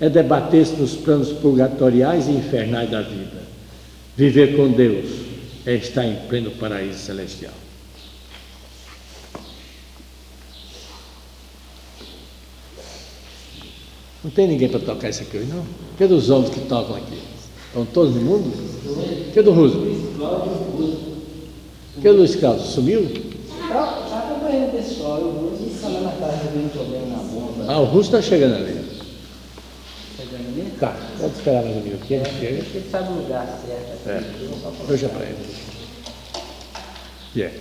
é 0.00 0.09
debater-se 0.09 0.74
nos 0.74 0.94
planos 0.94 1.33
purgatoriais 1.33 2.29
e 2.29 2.31
infernais 2.31 2.88
da 2.88 3.02
vida. 3.02 3.42
Viver 4.16 4.57
com 4.57 4.68
Deus 4.68 5.25
é 5.66 5.74
estar 5.74 6.05
em 6.05 6.14
pleno 6.29 6.52
paraíso 6.52 7.00
celestial. 7.00 7.52
Não 14.22 14.31
tem 14.31 14.46
ninguém 14.48 14.68
para 14.68 14.81
tocar 14.81 15.09
isso 15.11 15.22
aqui 15.22 15.38
hoje, 15.38 15.46
não? 15.46 15.64
Cadê 15.98 16.14
os 16.14 16.31
homens 16.31 16.50
que 16.50 16.61
tocam 16.61 16.96
aqui? 16.96 17.18
Estão 17.68 17.85
todos 17.87 18.14
no 18.14 18.22
mundo? 18.22 18.52
Cadê 19.35 19.48
o 19.48 19.52
Ruso? 19.52 19.81
Cadê 21.96 22.09
o 22.09 22.16
Luiz 22.16 22.37
Carlos? 22.37 22.66
Sumiu? 22.66 23.02
Está 23.02 24.18
acompanhando 24.18 24.68
o 24.68 24.72
pessoal, 24.72 25.20
o 25.20 25.50
Ruso 25.50 25.66
está 25.66 25.88
lá 25.88 26.00
na 26.00 26.12
casa 26.12 26.37
resolvendo 26.38 26.64
um 26.64 26.68
problema 26.68 27.07
na 27.07 27.22
bomba. 27.22 27.64
Ah, 27.68 27.81
o 27.81 27.85
Ruso 27.85 28.09
está 28.09 28.22
chegando 28.22 28.55
ali. 28.55 28.85
Chegando 30.16 30.48
ali? 30.48 30.72
Tá, 30.79 30.96
pode 31.18 31.35
esperar 31.35 31.62
mais 31.62 31.76
um 31.76 31.81
minuto. 31.81 32.05
Ele 32.11 32.24
chega. 32.24 32.46
Ele 32.46 32.90
sabe 32.90 33.12
o 33.12 33.16
lugar 33.16 33.61
certo. 33.66 34.09
É. 34.09 34.87
Veja 34.87 35.09
para 35.09 35.24
ele. 35.24 35.57
Yeah. 37.35 37.57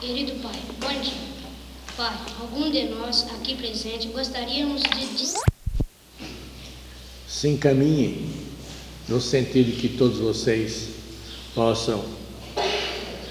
Querido 0.00 0.32
Pai, 0.42 0.54
bom 0.80 1.00
dia. 1.00 1.12
Pai, 1.96 2.16
algum 2.40 2.70
de 2.70 2.84
nós 2.84 3.26
aqui 3.34 3.56
presente 3.56 4.08
gostaríamos 4.08 4.82
de. 4.82 5.38
Se 7.26 7.48
encaminhem 7.48 8.30
no 9.08 9.20
sentido 9.20 9.72
que 9.80 9.88
todos 9.88 10.18
vocês 10.18 10.88
possam 11.54 12.04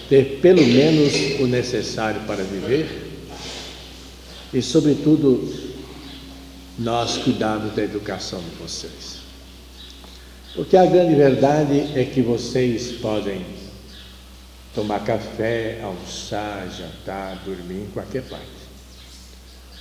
ter 0.09 0.39
pelo 0.41 0.65
menos 0.65 1.39
o 1.39 1.47
necessário 1.47 2.21
para 2.21 2.43
viver 2.43 3.07
e, 4.53 4.61
sobretudo, 4.61 5.66
nós 6.77 7.17
cuidarmos 7.17 7.73
da 7.75 7.83
educação 7.83 8.39
de 8.39 8.55
vocês. 8.61 9.17
Porque 10.55 10.75
a 10.75 10.85
grande 10.85 11.15
verdade 11.15 11.99
é 11.99 12.03
que 12.03 12.21
vocês 12.21 12.93
podem 12.93 13.45
tomar 14.73 15.03
café, 15.03 15.79
almoçar, 15.83 16.67
jantar, 16.69 17.41
dormir 17.43 17.83
em 17.83 17.89
qualquer 17.93 18.23
parte. 18.23 18.45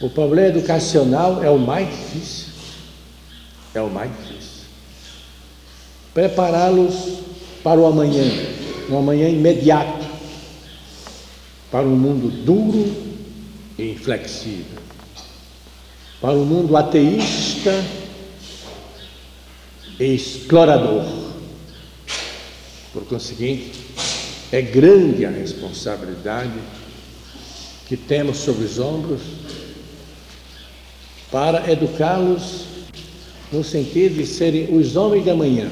O 0.00 0.10
problema 0.10 0.48
educacional 0.48 1.42
é 1.42 1.50
o 1.50 1.58
mais 1.58 1.88
difícil. 1.88 2.52
É 3.74 3.80
o 3.80 3.90
mais 3.90 4.10
difícil. 4.10 4.64
Prepará-los 6.12 7.20
para 7.62 7.80
o 7.80 7.86
amanhã, 7.86 8.24
um 8.88 8.98
amanhã 8.98 9.28
imediato, 9.28 10.06
para 11.70 11.86
um 11.86 11.96
mundo 11.96 12.30
duro 12.44 12.94
e 13.78 13.90
inflexível, 13.90 14.80
para 16.20 16.32
um 16.32 16.44
mundo 16.44 16.76
ateísta 16.76 17.84
e 19.98 20.14
explorador. 20.14 21.04
Por 22.92 23.04
conseguinte, 23.04 23.72
é 24.50 24.62
grande 24.62 25.26
a 25.26 25.30
responsabilidade 25.30 26.58
que 27.86 27.96
temos 27.96 28.38
sobre 28.38 28.64
os 28.64 28.78
ombros 28.78 29.20
para 31.30 31.70
educá-los 31.70 32.64
no 33.52 33.62
sentido 33.62 34.16
de 34.16 34.26
serem 34.26 34.76
os 34.76 34.96
homens 34.96 35.24
da 35.24 35.34
manhã. 35.34 35.70